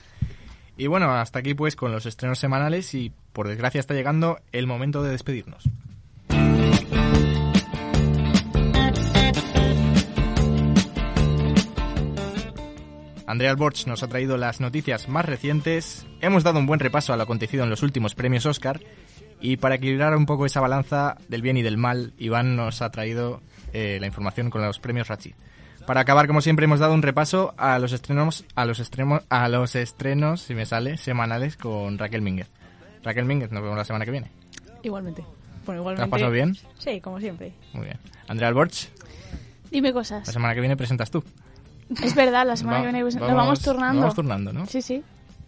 [0.77, 4.67] Y bueno, hasta aquí pues con los estrenos semanales y por desgracia está llegando el
[4.67, 5.63] momento de despedirnos.
[13.25, 17.17] Andrea Alborch nos ha traído las noticias más recientes, hemos dado un buen repaso a
[17.17, 18.79] lo acontecido en los últimos premios Oscar
[19.41, 22.89] y para equilibrar un poco esa balanza del bien y del mal, Iván nos ha
[22.89, 23.41] traído
[23.73, 25.35] eh, la información con los premios Rachi.
[25.87, 29.47] Para acabar, como siempre, hemos dado un repaso a los estrenos, a los estrenos, a
[29.47, 32.49] los estrenos, si me sale, semanales con Raquel Mínguez.
[33.03, 34.29] Raquel Mínguez, nos vemos la semana que viene.
[34.83, 35.23] Igualmente.
[35.65, 36.03] Bueno, ¿Te igualmente.
[36.03, 36.55] has pasado bien?
[36.77, 37.53] Sí, como siempre.
[37.73, 37.97] Muy bien.
[38.27, 38.89] Andrea Alborch,
[39.71, 40.27] Dime la cosas.
[40.27, 41.23] semana que viene presentas tú.
[42.03, 44.01] Es verdad, la semana Va- que viene pues, vamos- turnando.
[44.01, 44.65] vamos turnando, ¿no?
[44.65, 45.01] Sí, sí.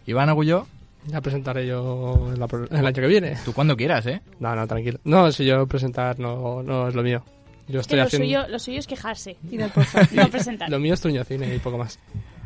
[0.06, 0.68] Iván Agulló,
[1.08, 3.38] Ya presentaré yo la el año que viene.
[3.44, 4.22] tú cuando quieras, ¿eh?
[4.40, 5.00] No, no, tranquilo.
[5.04, 7.24] No, si yo presentar no, no es lo mío.
[7.70, 8.26] Yo Es que estoy lo haciendo...
[8.26, 9.38] suyo, lo suyo es quejarse.
[9.50, 10.12] Y podcast.
[10.12, 10.70] no presentar.
[10.70, 12.00] Lo mío es truñocine y poco más.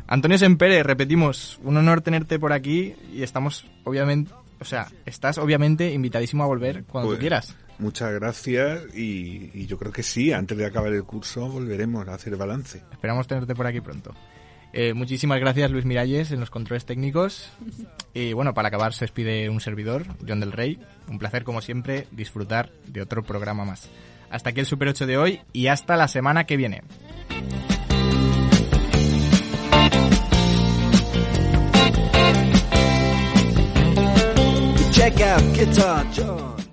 [0.06, 5.92] Antonio Sempere, repetimos, un honor tenerte por aquí y estamos, obviamente, o sea, estás obviamente
[5.92, 7.56] invitadísimo a volver cuando Pues, tú quieras.
[7.78, 12.14] Muchas gracias y, y yo creo que sí, antes de acabar el curso volveremos a
[12.14, 12.82] hacer balance.
[12.92, 14.14] Esperamos tenerte por aquí pronto.
[14.76, 17.50] Eh, muchísimas gracias Luis Miralles en los controles técnicos.
[18.16, 20.78] Y bueno, para acabar se despide un servidor, John del Rey.
[21.08, 23.90] Un placer como siempre disfrutar de otro programa más.
[24.34, 26.82] Hasta aquí el Super 8 de hoy y hasta la semana que viene.
[34.90, 36.64] Check out Guitar George.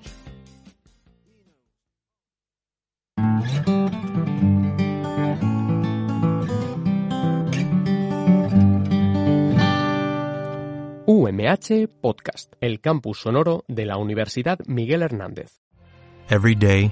[11.05, 15.61] UMH Podcast, el campus sonoro de la Universidad Miguel Hernández.
[16.27, 16.91] Every day,